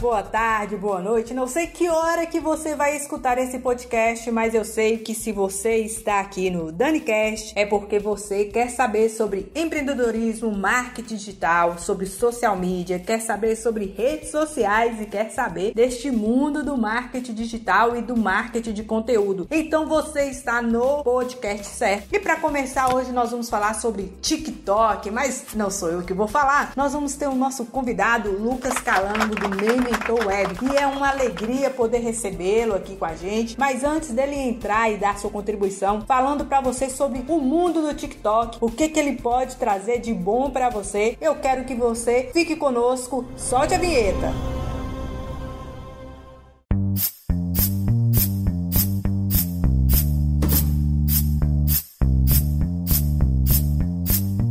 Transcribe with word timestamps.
boa 0.00 0.22
tarde, 0.22 0.76
boa 0.76 1.02
noite. 1.02 1.34
Não 1.34 1.46
sei 1.46 1.66
que 1.66 1.90
hora 1.90 2.24
que 2.24 2.40
você 2.40 2.74
vai 2.74 2.96
escutar 2.96 3.36
esse 3.36 3.58
podcast, 3.58 4.30
mas 4.30 4.54
eu 4.54 4.64
sei 4.64 4.96
que 4.96 5.14
se 5.14 5.30
você 5.30 5.76
está 5.76 6.20
aqui 6.20 6.48
no 6.48 6.72
DaniCast 6.72 7.52
é 7.54 7.66
porque 7.66 7.98
você 7.98 8.46
quer 8.46 8.70
saber 8.70 9.10
sobre 9.10 9.52
empreendedorismo, 9.54 10.56
marketing 10.56 11.16
digital, 11.16 11.78
sobre 11.78 12.06
social 12.06 12.56
media, 12.56 12.98
quer 12.98 13.20
saber 13.20 13.56
sobre 13.56 13.94
redes 13.94 14.30
sociais 14.30 14.98
e 15.02 15.04
quer 15.04 15.30
saber 15.32 15.74
deste 15.74 16.10
mundo 16.10 16.64
do 16.64 16.78
marketing 16.78 17.34
digital 17.34 17.94
e 17.94 18.00
do 18.00 18.16
marketing 18.16 18.72
de 18.72 18.84
conteúdo. 18.84 19.46
Então 19.50 19.86
você 19.86 20.30
está 20.30 20.62
no 20.62 21.04
podcast 21.04 21.66
certo. 21.66 22.08
E 22.10 22.18
para 22.18 22.36
começar 22.36 22.94
hoje 22.94 23.12
nós 23.12 23.32
vamos 23.32 23.50
falar 23.50 23.74
sobre 23.74 24.10
TikTok, 24.22 25.10
mas 25.10 25.48
não 25.54 25.70
sou 25.70 25.90
eu 25.90 26.02
que 26.02 26.14
vou 26.14 26.26
falar. 26.26 26.72
Nós 26.74 26.94
vamos 26.94 27.14
ter 27.16 27.28
o 27.28 27.34
nosso 27.34 27.66
convidado 27.66 28.30
Lucas 28.30 28.74
Calango 28.78 29.34
do 29.34 29.50
Memento 29.90 30.14
Web. 30.26 30.58
E 30.62 30.76
é 30.76 30.86
uma 30.86 31.10
alegria 31.10 31.68
poder 31.68 31.98
recebê-lo 31.98 32.74
aqui 32.74 32.94
com 32.96 33.04
a 33.04 33.14
gente. 33.14 33.58
Mas 33.58 33.82
antes 33.82 34.10
dele 34.10 34.36
entrar 34.36 34.90
e 34.90 34.96
dar 34.96 35.18
sua 35.18 35.30
contribuição, 35.30 36.02
falando 36.02 36.44
para 36.44 36.60
você 36.60 36.88
sobre 36.88 37.24
o 37.28 37.38
mundo 37.38 37.82
do 37.82 37.92
TikTok, 37.92 38.58
o 38.60 38.70
que, 38.70 38.88
que 38.88 38.98
ele 38.98 39.16
pode 39.16 39.56
trazer 39.56 39.98
de 39.98 40.14
bom 40.14 40.50
para 40.50 40.68
você, 40.68 41.16
eu 41.20 41.34
quero 41.36 41.64
que 41.64 41.74
você 41.74 42.30
fique 42.32 42.54
conosco. 42.54 43.24
Solte 43.36 43.74
a 43.74 43.78
vinheta. 43.78 44.32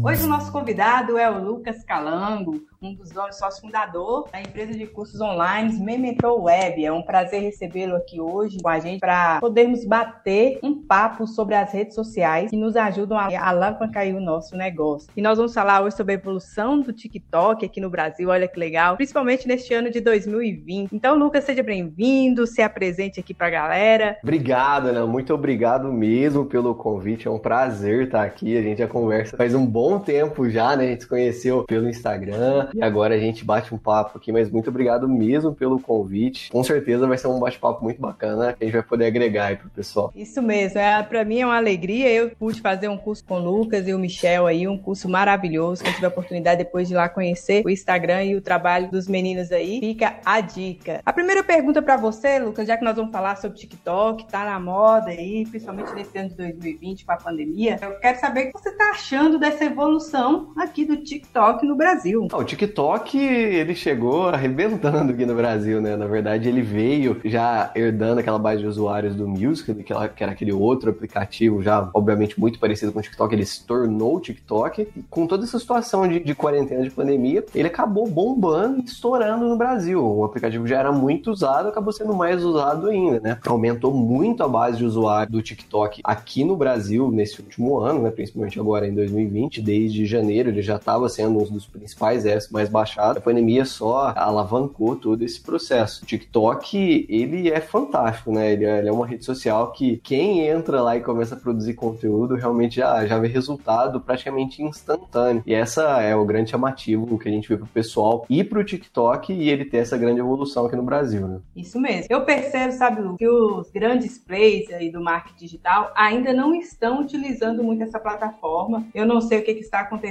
Hoje 0.01 0.23
o 0.23 0.27
nosso 0.27 0.48
convidado 0.49 1.17
é 1.17 1.29
o 1.29 1.43
Lucas 1.43 1.83
Calango, 1.83 2.61
um 2.81 2.93
dos 2.93 3.11
donos, 3.11 3.37
fundador 3.59 4.27
da 4.31 4.41
empresa 4.41 4.73
de 4.73 4.85
cursos 4.87 5.19
online 5.21 5.77
Memento 5.79 6.27
Web. 6.27 6.83
É 6.83 6.91
um 6.91 7.01
prazer 7.01 7.41
recebê-lo 7.41 7.95
aqui 7.95 8.19
hoje 8.19 8.57
com 8.61 8.69
a 8.69 8.79
gente 8.79 8.99
para 8.99 9.39
podermos 9.39 9.85
bater 9.85 10.59
um 10.63 10.81
papo 10.81 11.27
sobre 11.27 11.55
as 11.55 11.71
redes 11.71 11.93
sociais 11.93 12.49
que 12.49 12.57
nos 12.57 12.75
ajudam 12.75 13.17
a 13.17 13.27
alavancar 13.47 14.07
o 14.07 14.19
nosso 14.19 14.55
negócio. 14.55 15.09
E 15.15 15.21
nós 15.21 15.37
vamos 15.37 15.53
falar 15.53 15.81
hoje 15.81 15.97
sobre 15.97 16.13
a 16.13 16.17
evolução 16.17 16.79
do 16.79 16.93
TikTok 16.93 17.65
aqui 17.65 17.81
no 17.81 17.89
Brasil, 17.89 18.29
olha 18.29 18.47
que 18.47 18.59
legal, 18.59 18.95
principalmente 18.95 19.47
neste 19.47 19.73
ano 19.73 19.91
de 19.91 19.99
2020. 19.99 20.93
Então, 20.93 21.17
Lucas, 21.17 21.43
seja 21.43 21.61
bem-vindo, 21.61 22.47
se 22.47 22.61
apresente 22.61 23.19
aqui 23.19 23.33
para 23.33 23.47
a 23.47 23.51
galera. 23.51 24.17
Obrigado, 24.23 24.87
Ana, 24.87 25.05
muito 25.05 25.33
obrigado 25.33 25.91
mesmo 25.91 26.45
pelo 26.45 26.73
convite, 26.73 27.27
é 27.27 27.31
um 27.31 27.39
prazer 27.39 28.05
estar 28.05 28.23
aqui, 28.23 28.57
a 28.57 28.61
gente 28.61 28.79
já 28.79 28.87
conversa 28.87 29.35
faz 29.35 29.53
um 29.53 29.65
bom 29.65 29.99
tempo 29.99 30.38
já, 30.47 30.75
né, 30.75 30.83
a 30.83 30.87
gente 30.89 31.01
se 31.01 31.09
conheceu 31.09 31.63
pelo 31.63 31.89
Instagram, 31.89 32.69
e 32.75 32.81
agora 32.83 33.15
a 33.15 33.19
gente 33.19 33.43
bate 33.43 33.73
um 33.73 33.77
papo 33.77 34.17
aqui, 34.17 34.31
mas 34.31 34.51
muito 34.51 34.69
obrigado 34.69 35.09
mesmo 35.09 35.55
pelo 35.55 35.79
convite. 35.79 36.51
Com 36.51 36.63
certeza 36.63 37.07
vai 37.07 37.17
ser 37.17 37.27
um 37.27 37.39
bate-papo 37.39 37.83
muito 37.83 37.99
bacana 37.99 38.53
que 38.53 38.63
a 38.63 38.67
gente 38.67 38.73
vai 38.73 38.83
poder 38.83 39.07
agregar 39.07 39.47
aí 39.47 39.55
pro 39.55 39.69
pessoal. 39.69 40.11
Isso 40.15 40.41
mesmo, 40.41 40.79
é, 40.79 41.01
para 41.01 41.25
mim 41.25 41.39
é 41.39 41.45
uma 41.45 41.57
alegria. 41.57 42.09
Eu 42.11 42.29
pude 42.31 42.61
fazer 42.61 42.87
um 42.87 42.97
curso 42.97 43.23
com 43.23 43.35
o 43.35 43.39
Lucas 43.39 43.87
e 43.87 43.93
o 43.93 43.99
Michel 43.99 44.45
aí, 44.45 44.67
um 44.67 44.77
curso 44.77 45.09
maravilhoso. 45.09 45.83
Quem 45.83 45.93
tiver 45.93 46.07
a 46.07 46.09
oportunidade 46.09 46.63
depois 46.63 46.87
de 46.87 46.93
ir 46.93 46.97
lá 46.97 47.09
conhecer 47.09 47.63
o 47.65 47.69
Instagram 47.69 48.23
e 48.25 48.35
o 48.35 48.41
trabalho 48.41 48.89
dos 48.91 49.07
meninos 49.07 49.51
aí, 49.51 49.79
fica 49.79 50.19
a 50.23 50.39
dica. 50.41 51.01
A 51.05 51.13
primeira 51.13 51.43
pergunta 51.43 51.81
para 51.81 51.97
você, 51.97 52.37
Lucas, 52.39 52.67
já 52.67 52.77
que 52.77 52.83
nós 52.83 52.95
vamos 52.95 53.11
falar 53.11 53.37
sobre 53.37 53.57
TikTok, 53.57 54.27
tá 54.27 54.45
na 54.45 54.59
moda 54.59 55.09
aí, 55.09 55.45
principalmente 55.45 55.93
nesse 55.93 56.17
ano 56.17 56.29
de 56.29 56.35
2020 56.35 57.05
com 57.05 57.11
a 57.11 57.17
pandemia, 57.17 57.79
eu 57.81 57.99
quero 57.99 58.19
saber 58.19 58.41
o 58.41 58.51
que 58.51 58.59
você 58.59 58.71
tá 58.71 58.91
achando 58.91 59.39
dessa 59.39 59.65
evolução 59.65 60.28
aqui 60.55 60.85
do 60.85 60.97
TikTok 60.97 61.65
no 61.65 61.75
Brasil. 61.75 62.27
Ah, 62.31 62.37
o 62.37 62.43
TikTok, 62.43 63.17
ele 63.17 63.75
chegou 63.75 64.27
arrebentando 64.29 65.11
aqui 65.11 65.25
no 65.25 65.35
Brasil, 65.35 65.81
né? 65.81 65.95
Na 65.95 66.07
verdade, 66.07 66.49
ele 66.49 66.61
veio 66.61 67.19
já 67.25 67.71
herdando 67.75 68.19
aquela 68.19 68.39
base 68.39 68.61
de 68.61 68.67
usuários 68.67 69.15
do 69.15 69.27
Music, 69.27 69.73
que 69.83 69.93
era 69.93 70.31
aquele 70.31 70.51
outro 70.51 70.89
aplicativo 70.89 71.61
já, 71.61 71.89
obviamente, 71.93 72.39
muito 72.39 72.59
parecido 72.59 72.91
com 72.91 72.99
o 72.99 73.01
TikTok. 73.01 73.33
Ele 73.33 73.45
se 73.45 73.65
tornou 73.65 74.17
o 74.17 74.19
TikTok. 74.19 74.87
E 74.95 75.03
com 75.09 75.25
toda 75.25 75.43
essa 75.43 75.59
situação 75.59 76.07
de, 76.07 76.19
de 76.19 76.35
quarentena, 76.35 76.83
de 76.83 76.91
pandemia, 76.91 77.45
ele 77.53 77.67
acabou 77.67 78.07
bombando 78.07 78.79
e 78.79 78.83
estourando 78.83 79.47
no 79.47 79.57
Brasil. 79.57 80.03
O 80.03 80.23
aplicativo 80.23 80.67
já 80.67 80.79
era 80.79 80.91
muito 80.91 81.31
usado, 81.31 81.69
acabou 81.69 81.93
sendo 81.93 82.13
mais 82.13 82.43
usado 82.43 82.87
ainda, 82.87 83.19
né? 83.19 83.37
Aumentou 83.45 83.93
muito 83.93 84.43
a 84.43 84.47
base 84.47 84.77
de 84.77 84.85
usuário 84.85 85.31
do 85.31 85.41
TikTok 85.41 86.01
aqui 86.03 86.43
no 86.43 86.55
Brasil 86.55 87.11
nesse 87.11 87.41
último 87.41 87.79
ano, 87.79 88.03
né? 88.03 88.11
Principalmente 88.11 88.59
agora 88.59 88.87
em 88.87 88.93
2020. 88.93 89.61
Desde 89.61 90.05
janeiro, 90.05 90.18
ele 90.27 90.61
já 90.61 90.75
estava 90.75 91.07
sendo 91.07 91.39
um 91.39 91.43
dos 91.43 91.65
principais 91.65 92.25
apps 92.25 92.49
mais 92.49 92.69
baixado. 92.69 93.17
A 93.17 93.21
pandemia 93.21 93.65
só 93.65 94.13
alavancou 94.15 94.95
todo 94.95 95.23
esse 95.23 95.41
processo. 95.41 96.03
O 96.03 96.05
TikTok, 96.05 97.05
ele 97.09 97.49
é 97.49 97.61
fantástico, 97.61 98.31
né? 98.31 98.51
Ele 98.53 98.65
é, 98.65 98.79
ele 98.79 98.89
é, 98.89 98.91
uma 98.91 99.07
rede 99.07 99.25
social 99.25 99.71
que 99.71 99.97
quem 100.03 100.47
entra 100.47 100.81
lá 100.81 100.97
e 100.97 101.01
começa 101.01 101.35
a 101.35 101.39
produzir 101.39 101.73
conteúdo 101.73 102.35
realmente 102.35 102.77
já, 102.77 103.05
já 103.05 103.17
vê 103.17 103.27
resultado 103.27 103.99
praticamente 104.01 104.61
instantâneo. 104.61 105.43
E 105.45 105.53
essa 105.53 106.01
é 106.01 106.15
o 106.15 106.25
grande 106.25 106.51
chamativo 106.51 107.17
que 107.17 107.29
a 107.29 107.31
gente 107.31 107.47
vê 107.47 107.57
pro 107.57 107.67
pessoal 107.67 108.25
ir 108.29 108.43
pro 108.45 108.63
TikTok 108.63 109.33
e 109.33 109.49
ele 109.49 109.65
ter 109.65 109.77
essa 109.77 109.97
grande 109.97 110.19
evolução 110.19 110.65
aqui 110.65 110.75
no 110.75 110.83
Brasil, 110.83 111.27
né? 111.27 111.39
Isso 111.55 111.79
mesmo. 111.79 112.07
Eu 112.09 112.25
percebo, 112.25 112.73
sabe, 112.73 113.01
Lu, 113.01 113.17
que 113.17 113.27
os 113.27 113.69
grandes 113.69 114.17
players 114.17 114.71
aí 114.71 114.91
do 114.91 115.01
marketing 115.01 115.45
digital 115.45 115.91
ainda 115.95 116.33
não 116.33 116.53
estão 116.53 117.01
utilizando 117.01 117.63
muito 117.63 117.83
essa 117.83 117.99
plataforma. 117.99 118.85
Eu 118.93 119.05
não 119.05 119.21
sei 119.21 119.39
o 119.39 119.43
que, 119.43 119.53
que 119.53 119.61
está 119.61 119.81
acontecendo. 119.81 120.08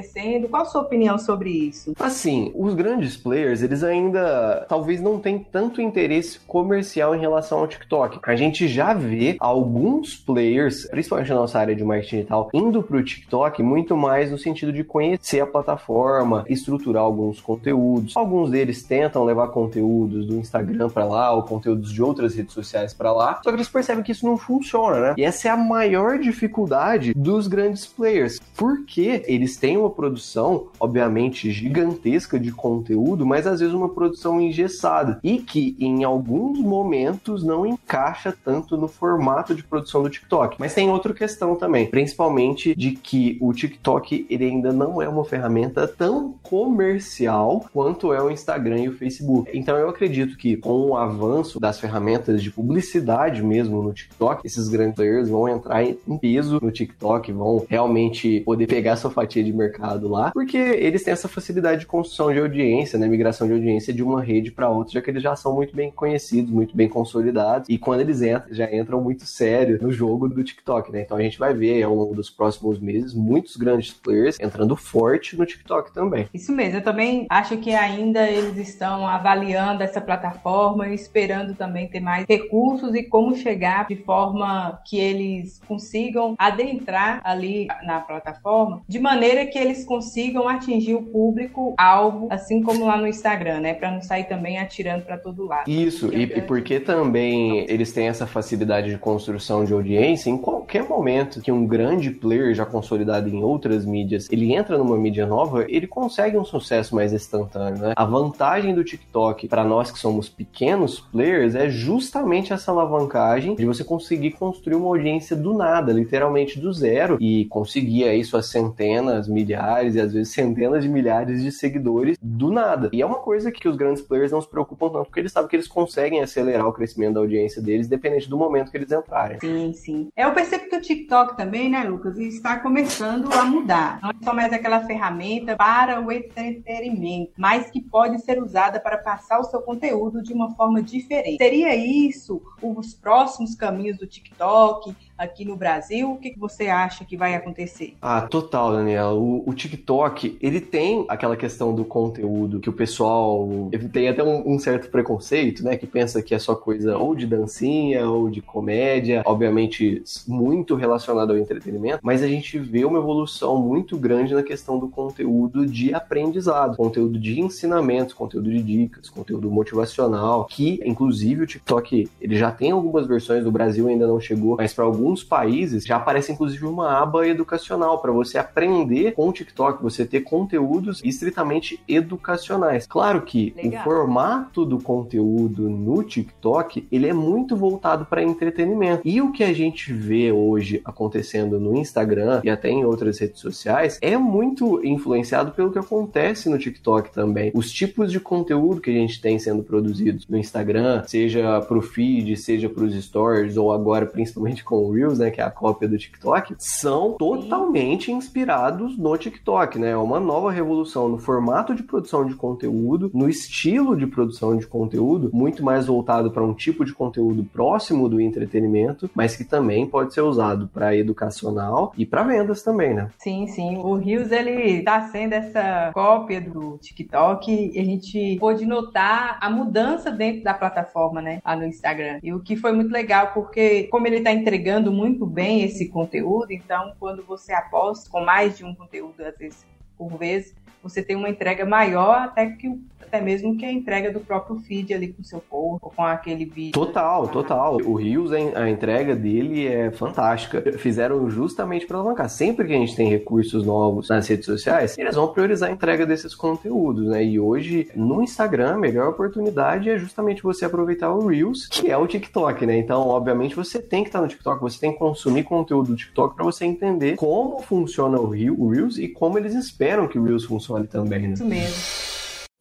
Qual 0.48 0.62
a 0.62 0.66
sua 0.66 0.82
opinião 0.82 1.18
sobre 1.18 1.50
isso? 1.50 1.92
Assim, 1.98 2.52
os 2.54 2.74
grandes 2.74 3.16
players, 3.16 3.62
eles 3.62 3.82
ainda 3.82 4.66
talvez 4.68 5.00
não 5.00 5.18
tenham 5.18 5.44
tanto 5.50 5.80
interesse 5.80 6.38
comercial 6.40 7.14
em 7.14 7.20
relação 7.20 7.58
ao 7.58 7.68
TikTok. 7.68 8.20
A 8.22 8.36
gente 8.36 8.68
já 8.68 8.94
vê 8.94 9.36
alguns 9.40 10.16
players, 10.16 10.86
principalmente 10.86 11.30
na 11.30 11.36
nossa 11.36 11.58
área 11.58 11.74
de 11.74 11.84
marketing 11.84 12.16
digital, 12.16 12.50
indo 12.52 12.82
para 12.82 12.96
o 12.96 13.02
TikTok 13.02 13.62
muito 13.62 13.96
mais 13.96 14.30
no 14.30 14.38
sentido 14.38 14.72
de 14.72 14.84
conhecer 14.84 15.40
a 15.40 15.46
plataforma, 15.46 16.44
estruturar 16.48 17.02
alguns 17.02 17.40
conteúdos. 17.40 18.16
Alguns 18.16 18.50
deles 18.50 18.82
tentam 18.82 19.24
levar 19.24 19.48
conteúdos 19.48 20.26
do 20.26 20.36
Instagram 20.36 20.88
para 20.88 21.04
lá 21.04 21.32
ou 21.32 21.42
conteúdos 21.42 21.92
de 21.92 22.02
outras 22.02 22.34
redes 22.34 22.52
sociais 22.52 22.92
para 22.92 23.12
lá, 23.12 23.40
só 23.42 23.50
que 23.50 23.56
eles 23.56 23.68
percebem 23.68 24.02
que 24.02 24.12
isso 24.12 24.26
não 24.26 24.36
funciona, 24.36 25.00
né? 25.00 25.14
E 25.16 25.24
essa 25.24 25.48
é 25.48 25.50
a 25.50 25.56
maior 25.56 26.18
dificuldade 26.18 27.12
dos 27.14 27.46
grandes 27.46 27.86
players, 27.86 28.40
porque 28.56 29.22
eles 29.26 29.56
têm 29.56 29.76
uma 29.88 29.90
produção, 29.90 30.66
obviamente, 30.78 31.50
gigantesca 31.50 32.38
de 32.38 32.52
conteúdo, 32.52 33.24
mas 33.24 33.46
às 33.46 33.60
vezes 33.60 33.74
uma 33.74 33.88
produção 33.88 34.40
engessada 34.40 35.18
e 35.24 35.38
que 35.38 35.76
em 35.80 36.04
alguns 36.04 36.58
momentos 36.58 37.42
não 37.42 37.64
encaixa 37.64 38.34
tanto 38.44 38.76
no 38.76 38.86
formato 38.86 39.54
de 39.54 39.62
produção 39.62 40.02
do 40.02 40.10
TikTok. 40.10 40.56
Mas 40.58 40.74
tem 40.74 40.90
outra 40.90 41.14
questão 41.14 41.56
também, 41.56 41.86
principalmente 41.86 42.74
de 42.74 42.92
que 42.92 43.38
o 43.40 43.52
TikTok 43.52 44.26
ele 44.28 44.44
ainda 44.44 44.72
não 44.72 45.00
é 45.00 45.08
uma 45.08 45.24
ferramenta 45.24 45.88
tão 45.88 46.34
comercial 46.42 47.64
quanto 47.72 48.12
é 48.12 48.22
o 48.22 48.30
Instagram 48.30 48.80
e 48.80 48.88
o 48.88 48.96
Facebook. 48.96 49.50
Então 49.54 49.76
eu 49.76 49.88
acredito 49.88 50.36
que 50.36 50.56
com 50.56 50.90
o 50.90 50.96
avanço 50.96 51.58
das 51.58 51.80
ferramentas 51.80 52.42
de 52.42 52.50
publicidade 52.50 53.42
mesmo 53.42 53.82
no 53.82 53.92
TikTok, 53.92 54.46
esses 54.46 54.68
grandes 54.68 54.96
players 54.96 55.28
vão 55.28 55.48
entrar 55.48 55.82
em 55.84 56.18
peso 56.20 56.58
no 56.60 56.70
TikTok, 56.70 57.32
vão 57.32 57.64
realmente 57.68 58.40
poder 58.40 58.66
pegar 58.66 58.96
sua 58.96 59.10
fatia 59.10 59.42
de 59.42 59.52
mercado 59.52 59.77
lá, 59.80 60.30
porque 60.32 60.56
eles 60.56 61.02
têm 61.02 61.12
essa 61.12 61.28
facilidade 61.28 61.80
de 61.80 61.86
construção 61.86 62.32
de 62.32 62.38
audiência, 62.38 62.98
né, 62.98 63.06
migração 63.06 63.46
de 63.46 63.52
audiência 63.52 63.92
de 63.92 64.02
uma 64.02 64.22
rede 64.22 64.50
para 64.50 64.68
outra, 64.68 64.94
já 64.94 65.02
que 65.02 65.10
eles 65.10 65.22
já 65.22 65.34
são 65.36 65.54
muito 65.54 65.74
bem 65.74 65.90
conhecidos, 65.90 66.50
muito 66.50 66.76
bem 66.76 66.88
consolidados, 66.88 67.68
e 67.68 67.78
quando 67.78 68.00
eles 68.00 68.22
entram, 68.22 68.52
já 68.52 68.74
entram 68.74 69.00
muito 69.00 69.24
sério 69.24 69.78
no 69.80 69.90
jogo 69.92 70.28
do 70.28 70.42
TikTok, 70.42 70.92
né? 70.92 71.02
Então 71.02 71.16
a 71.16 71.22
gente 71.22 71.38
vai 71.38 71.54
ver 71.54 71.82
ao 71.82 71.94
longo 71.94 72.14
dos 72.14 72.30
próximos 72.30 72.78
meses 72.78 73.14
muitos 73.14 73.56
grandes 73.56 73.92
players 73.92 74.38
entrando 74.40 74.76
forte 74.76 75.36
no 75.36 75.46
TikTok 75.46 75.92
também. 75.92 76.28
Isso 76.32 76.52
mesmo, 76.52 76.78
eu 76.78 76.84
também 76.84 77.26
acho 77.28 77.56
que 77.58 77.72
ainda 77.72 78.28
eles 78.28 78.56
estão 78.56 79.06
avaliando 79.06 79.82
essa 79.82 80.00
plataforma 80.00 80.88
e 80.88 80.94
esperando 80.94 81.54
também 81.54 81.88
ter 81.88 82.00
mais 82.00 82.24
recursos 82.28 82.94
e 82.94 83.02
como 83.02 83.36
chegar 83.36 83.86
de 83.88 83.96
forma 83.96 84.80
que 84.86 84.98
eles 84.98 85.60
consigam 85.66 86.34
adentrar 86.38 87.20
ali 87.24 87.66
na 87.84 88.00
plataforma, 88.00 88.82
de 88.88 88.98
maneira 88.98 89.46
que 89.46 89.58
eles 89.68 89.84
consigam 89.84 90.48
atingir 90.48 90.94
o 90.94 91.02
público 91.02 91.74
alvo, 91.76 92.28
assim 92.30 92.62
como 92.62 92.86
lá 92.86 92.96
no 92.96 93.06
Instagram, 93.06 93.60
né? 93.60 93.74
Para 93.74 93.90
não 93.90 94.00
sair 94.00 94.24
também 94.24 94.58
atirando 94.58 95.04
para 95.04 95.18
todo 95.18 95.46
lado. 95.46 95.70
Isso, 95.70 96.12
e, 96.12 96.22
e 96.22 96.42
porque 96.42 96.80
também 96.80 97.66
eles 97.68 97.92
têm 97.92 98.08
essa 98.08 98.26
facilidade 98.26 98.90
de 98.90 98.98
construção 98.98 99.64
de 99.64 99.72
audiência, 99.72 100.30
em 100.30 100.38
qualquer 100.38 100.88
momento 100.88 101.40
que 101.40 101.52
um 101.52 101.66
grande 101.66 102.10
player 102.10 102.54
já 102.54 102.64
consolidado 102.64 103.28
em 103.28 103.42
outras 103.42 103.84
mídias, 103.84 104.28
ele 104.30 104.54
entra 104.54 104.78
numa 104.78 104.96
mídia 104.96 105.26
nova, 105.26 105.64
ele 105.68 105.86
consegue 105.86 106.36
um 106.36 106.44
sucesso 106.44 106.94
mais 106.94 107.12
instantâneo, 107.12 107.82
né? 107.82 107.92
A 107.96 108.04
vantagem 108.04 108.74
do 108.74 108.84
TikTok 108.84 109.48
para 109.48 109.64
nós 109.64 109.90
que 109.90 109.98
somos 109.98 110.28
pequenos 110.28 111.00
players 111.00 111.54
é 111.54 111.68
justamente 111.68 112.52
essa 112.52 112.70
alavancagem 112.70 113.54
de 113.54 113.64
você 113.64 113.84
conseguir 113.84 114.32
construir 114.32 114.76
uma 114.76 114.88
audiência 114.88 115.36
do 115.36 115.54
nada, 115.54 115.92
literalmente 115.92 116.58
do 116.58 116.72
zero, 116.72 117.18
e 117.20 117.44
conseguir 117.46 118.04
aí 118.04 118.24
suas 118.24 118.46
centenas, 118.46 119.28
milhares 119.48 119.94
e 119.94 120.00
às 120.00 120.12
vezes 120.12 120.32
centenas 120.32 120.82
de 120.82 120.88
milhares 120.88 121.42
de 121.42 121.50
seguidores 121.50 122.18
do 122.20 122.50
nada. 122.50 122.90
E 122.92 123.00
é 123.00 123.06
uma 123.06 123.18
coisa 123.18 123.50
que 123.50 123.68
os 123.68 123.76
grandes 123.76 124.02
players 124.02 124.30
não 124.30 124.40
se 124.40 124.48
preocupam 124.48 124.90
tanto, 124.90 125.06
porque 125.06 125.20
eles 125.20 125.32
sabem 125.32 125.48
que 125.48 125.56
eles 125.56 125.68
conseguem 125.68 126.20
acelerar 126.20 126.66
o 126.66 126.72
crescimento 126.72 127.14
da 127.14 127.20
audiência 127.20 127.62
deles, 127.62 127.88
dependente 127.88 128.28
do 128.28 128.36
momento 128.36 128.70
que 128.70 128.76
eles 128.76 128.92
entrarem. 128.92 129.40
Sim, 129.40 129.72
sim. 129.72 130.08
É, 130.14 130.24
eu 130.24 130.32
percebo 130.32 130.68
que 130.68 130.76
o 130.76 130.80
TikTok 130.80 131.36
também, 131.36 131.70
né, 131.70 131.84
Lucas, 131.84 132.18
está 132.18 132.58
começando 132.58 133.32
a 133.32 133.44
mudar. 133.44 133.98
Não 134.02 134.10
é 134.10 134.14
só 134.22 134.34
mais 134.34 134.52
aquela 134.52 134.84
ferramenta 134.84 135.56
para 135.56 136.00
o 136.00 136.12
entretenimento, 136.12 137.32
mas 137.36 137.70
que 137.70 137.80
pode 137.80 138.20
ser 138.22 138.42
usada 138.42 138.78
para 138.78 138.98
passar 138.98 139.40
o 139.40 139.44
seu 139.44 139.62
conteúdo 139.62 140.22
de 140.22 140.32
uma 140.32 140.54
forma 140.54 140.82
diferente. 140.82 141.38
Seria 141.38 141.74
isso 141.74 142.42
os 142.62 142.94
próximos 142.94 143.54
caminhos 143.54 143.98
do 143.98 144.06
TikTok? 144.06 144.94
Aqui 145.18 145.44
no 145.44 145.56
Brasil? 145.56 146.12
O 146.12 146.16
que, 146.16 146.34
você 146.38 146.68
acha 146.68 147.04
que 147.04 147.16
vai 147.16 147.34
acontecer? 147.34 147.94
Ah, 148.00 148.22
total, 148.22 148.72
Daniela. 148.72 149.12
O, 149.12 149.42
o 149.48 149.52
TikTok, 149.52 150.38
ele 150.40 150.60
tem 150.60 151.04
aquela 151.08 151.36
questão 151.36 151.74
do 151.74 151.84
conteúdo 151.84 152.60
que 152.60 152.70
o 152.70 152.72
pessoal 152.72 153.48
tem 153.92 154.08
até 154.08 154.22
um, 154.22 154.54
um, 154.54 154.58
certo 154.58 154.90
preconceito, 154.90 155.64
né? 155.64 155.76
Que 155.76 155.86
pensa 155.86 156.22
que 156.22 156.34
é 156.34 156.38
só 156.38 156.54
coisa 156.54 156.96
ou 156.96 157.14
de 157.14 157.26
dancinha 157.26 158.08
ou 158.08 158.30
de 158.30 158.40
comédia, 158.40 159.22
obviamente 159.26 160.02
muito 160.26 160.74
relacionado 160.74 161.32
ao 161.32 161.38
entretenimento, 161.38 161.98
mas 162.02 162.22
a 162.22 162.28
gente 162.28 162.58
vê 162.58 162.84
uma 162.84 162.98
evolução 162.98 163.60
muito 163.60 163.96
grande 163.96 164.34
na 164.34 164.42
questão 164.42 164.78
do 164.78 164.88
conteúdo 164.88 165.66
de 165.66 165.94
aprendizado, 165.94 166.76
conteúdo 166.76 167.18
de 167.18 167.40
ensinamentos, 167.40 168.14
conteúdo 168.14 168.50
de 168.50 168.62
dicas, 168.62 169.08
conteúdo 169.08 169.50
motivacional, 169.50 170.44
que 170.44 170.80
inclusive 170.84 171.42
o 171.42 171.46
TikTok 171.46 172.08
ele 172.20 172.36
já 172.36 172.50
tem 172.50 172.70
algumas 172.70 173.06
versões, 173.06 173.44
do 173.44 173.50
Brasil 173.50 173.88
ainda 173.88 174.06
não 174.06 174.20
chegou, 174.20 174.56
mas 174.56 174.72
para 174.72 174.84
alguns 174.84 175.07
alguns 175.08 175.24
países 175.24 175.86
já 175.86 175.96
aparece 175.96 176.30
inclusive 176.32 176.66
uma 176.66 177.00
aba 177.00 177.26
educacional 177.26 177.98
para 177.98 178.12
você 178.12 178.36
aprender 178.36 179.12
com 179.12 179.26
o 179.26 179.32
TikTok, 179.32 179.82
você 179.82 180.04
ter 180.04 180.20
conteúdos 180.20 181.00
estritamente 181.02 181.80
educacionais. 181.88 182.86
Claro 182.86 183.22
que 183.22 183.54
Legal. 183.56 183.80
o 183.80 183.84
formato 183.84 184.66
do 184.66 184.78
conteúdo 184.78 185.68
no 185.70 186.02
TikTok, 186.02 186.86
ele 186.92 187.08
é 187.08 187.12
muito 187.14 187.56
voltado 187.56 188.04
para 188.04 188.22
entretenimento. 188.22 189.00
E 189.04 189.22
o 189.22 189.32
que 189.32 189.42
a 189.42 189.52
gente 189.52 189.92
vê 189.92 190.30
hoje 190.30 190.82
acontecendo 190.84 191.58
no 191.58 191.74
Instagram 191.74 192.42
e 192.44 192.50
até 192.50 192.68
em 192.68 192.84
outras 192.84 193.18
redes 193.18 193.40
sociais 193.40 193.98
é 194.02 194.16
muito 194.18 194.84
influenciado 194.84 195.52
pelo 195.52 195.72
que 195.72 195.78
acontece 195.78 196.50
no 196.50 196.58
TikTok 196.58 197.12
também. 197.12 197.50
Os 197.54 197.72
tipos 197.72 198.12
de 198.12 198.20
conteúdo 198.20 198.80
que 198.80 198.90
a 198.90 198.94
gente 198.94 199.20
tem 199.20 199.38
sendo 199.38 199.62
produzidos 199.62 200.26
no 200.28 200.36
Instagram, 200.36 201.04
seja 201.06 201.60
para 201.62 201.78
o 201.78 201.82
feed, 201.82 202.36
seja 202.36 202.68
para 202.68 202.84
os 202.84 202.94
stories 203.02 203.56
ou 203.56 203.72
agora 203.72 204.04
principalmente 204.04 204.62
com 204.62 204.76
o 204.84 204.97
Reels, 204.98 205.18
né, 205.18 205.30
que 205.30 205.40
é 205.40 205.44
a 205.44 205.50
cópia 205.50 205.88
do 205.88 205.96
TikTok, 205.96 206.54
são 206.58 207.12
totalmente 207.12 208.10
inspirados 208.10 208.98
no 208.98 209.16
TikTok, 209.16 209.78
né? 209.78 209.90
É 209.90 209.96
uma 209.96 210.20
nova 210.20 210.50
revolução 210.50 211.08
no 211.08 211.18
formato 211.18 211.74
de 211.74 211.82
produção 211.82 212.26
de 212.26 212.34
conteúdo, 212.34 213.10
no 213.14 213.28
estilo 213.28 213.96
de 213.96 214.06
produção 214.06 214.56
de 214.56 214.66
conteúdo, 214.66 215.30
muito 215.32 215.64
mais 215.64 215.86
voltado 215.86 216.30
para 216.30 216.44
um 216.44 216.54
tipo 216.54 216.84
de 216.84 216.92
conteúdo 216.92 217.44
próximo 217.44 218.08
do 218.08 218.20
entretenimento, 218.20 219.10
mas 219.14 219.36
que 219.36 219.44
também 219.44 219.86
pode 219.86 220.12
ser 220.12 220.22
usado 220.22 220.68
para 220.68 220.96
educacional 220.96 221.92
e 221.96 222.04
para 222.04 222.22
vendas 222.22 222.62
também, 222.62 222.94
né? 222.94 223.10
Sim, 223.18 223.46
sim. 223.46 223.76
O 223.78 223.94
Reels 223.94 224.32
ele 224.32 224.82
tá 224.82 225.02
sendo 225.08 225.32
essa 225.32 225.90
cópia 225.92 226.40
do 226.40 226.78
TikTok 226.78 227.70
e 227.74 227.78
a 227.78 227.84
gente 227.84 228.36
pôde 228.38 228.66
notar 228.66 229.38
a 229.40 229.50
mudança 229.50 230.10
dentro 230.10 230.42
da 230.42 230.54
plataforma, 230.54 231.22
né, 231.22 231.40
lá 231.44 231.56
no 231.56 231.64
Instagram. 231.64 232.18
E 232.22 232.32
o 232.32 232.40
que 232.40 232.56
foi 232.56 232.72
muito 232.72 232.90
legal 232.90 233.32
porque 233.32 233.84
como 233.84 234.06
ele 234.06 234.20
tá 234.20 234.32
entregando 234.32 234.87
muito 234.90 235.26
bem 235.26 235.62
esse 235.62 235.88
conteúdo, 235.88 236.50
então 236.50 236.94
quando 236.98 237.24
você 237.24 237.52
aposta 237.52 238.10
com 238.10 238.20
mais 238.24 238.56
de 238.56 238.64
um 238.64 238.74
conteúdo, 238.74 239.20
às 239.22 239.36
vezes 239.36 239.66
por 239.98 240.16
vez, 240.16 240.54
você 240.80 241.02
tem 241.02 241.16
uma 241.16 241.28
entrega 241.28 241.66
maior 241.66 242.18
até 242.22 242.50
que 242.50 242.68
até 243.08 243.20
mesmo 243.20 243.56
que 243.56 243.64
a 243.64 243.72
entrega 243.72 244.12
do 244.12 244.20
próprio 244.20 244.58
feed 244.60 244.92
ali 244.92 245.08
com 245.08 245.22
o 245.22 245.24
seu 245.24 245.40
corpo, 245.40 245.92
com 245.94 246.04
aquele 246.04 246.44
vídeo. 246.44 246.72
Total, 246.72 247.26
total. 247.28 247.76
O 247.84 247.94
Rios, 247.94 248.30
a 248.32 248.68
entrega 248.68 249.16
dele 249.16 249.66
é 249.66 249.90
fantástica. 249.90 250.62
Fizeram 250.78 251.28
justamente 251.30 251.86
para 251.86 251.96
alavancar. 251.96 252.28
Sempre 252.28 252.66
que 252.66 252.74
a 252.74 252.76
gente 252.76 252.94
tem 252.94 253.08
recursos 253.08 253.64
novos 253.64 254.08
nas 254.08 254.28
redes 254.28 254.44
sociais, 254.44 254.96
eles 254.98 255.16
vão 255.16 255.28
priorizar 255.28 255.70
a 255.70 255.72
entrega 255.72 256.06
desses 256.06 256.34
conteúdos, 256.34 257.06
né? 257.06 257.24
E 257.24 257.40
hoje, 257.40 257.88
no 257.96 258.22
Instagram, 258.22 258.74
a 258.74 258.78
melhor 258.78 259.08
oportunidade 259.08 259.88
é 259.88 259.98
justamente 259.98 260.42
você 260.42 260.66
aproveitar 260.66 261.12
o 261.12 261.26
Reels, 261.26 261.66
que 261.66 261.90
é 261.90 261.96
o 261.96 262.06
TikTok, 262.06 262.66
né? 262.66 262.76
Então, 262.76 263.08
obviamente, 263.08 263.56
você 263.56 263.80
tem 263.80 264.02
que 264.02 264.10
estar 264.10 264.20
no 264.20 264.28
TikTok, 264.28 264.60
você 264.60 264.78
tem 264.78 264.92
que 264.92 264.98
consumir 264.98 265.44
conteúdo 265.44 265.88
do 265.88 265.96
TikTok 265.96 266.36
para 266.36 266.44
você 266.44 266.66
entender 266.66 267.16
como 267.16 267.60
funciona 267.62 268.20
o 268.20 268.28
Reels 268.28 268.98
e 268.98 269.08
como 269.08 269.38
eles 269.38 269.54
esperam 269.54 270.06
que 270.06 270.18
o 270.18 270.24
Reels 270.24 270.44
funcione 270.44 270.86
também, 270.86 271.28
né? 271.28 271.34
Isso 271.34 271.44
mesmo 271.44 272.07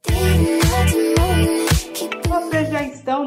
já 0.05 0.13
estão 0.13 0.56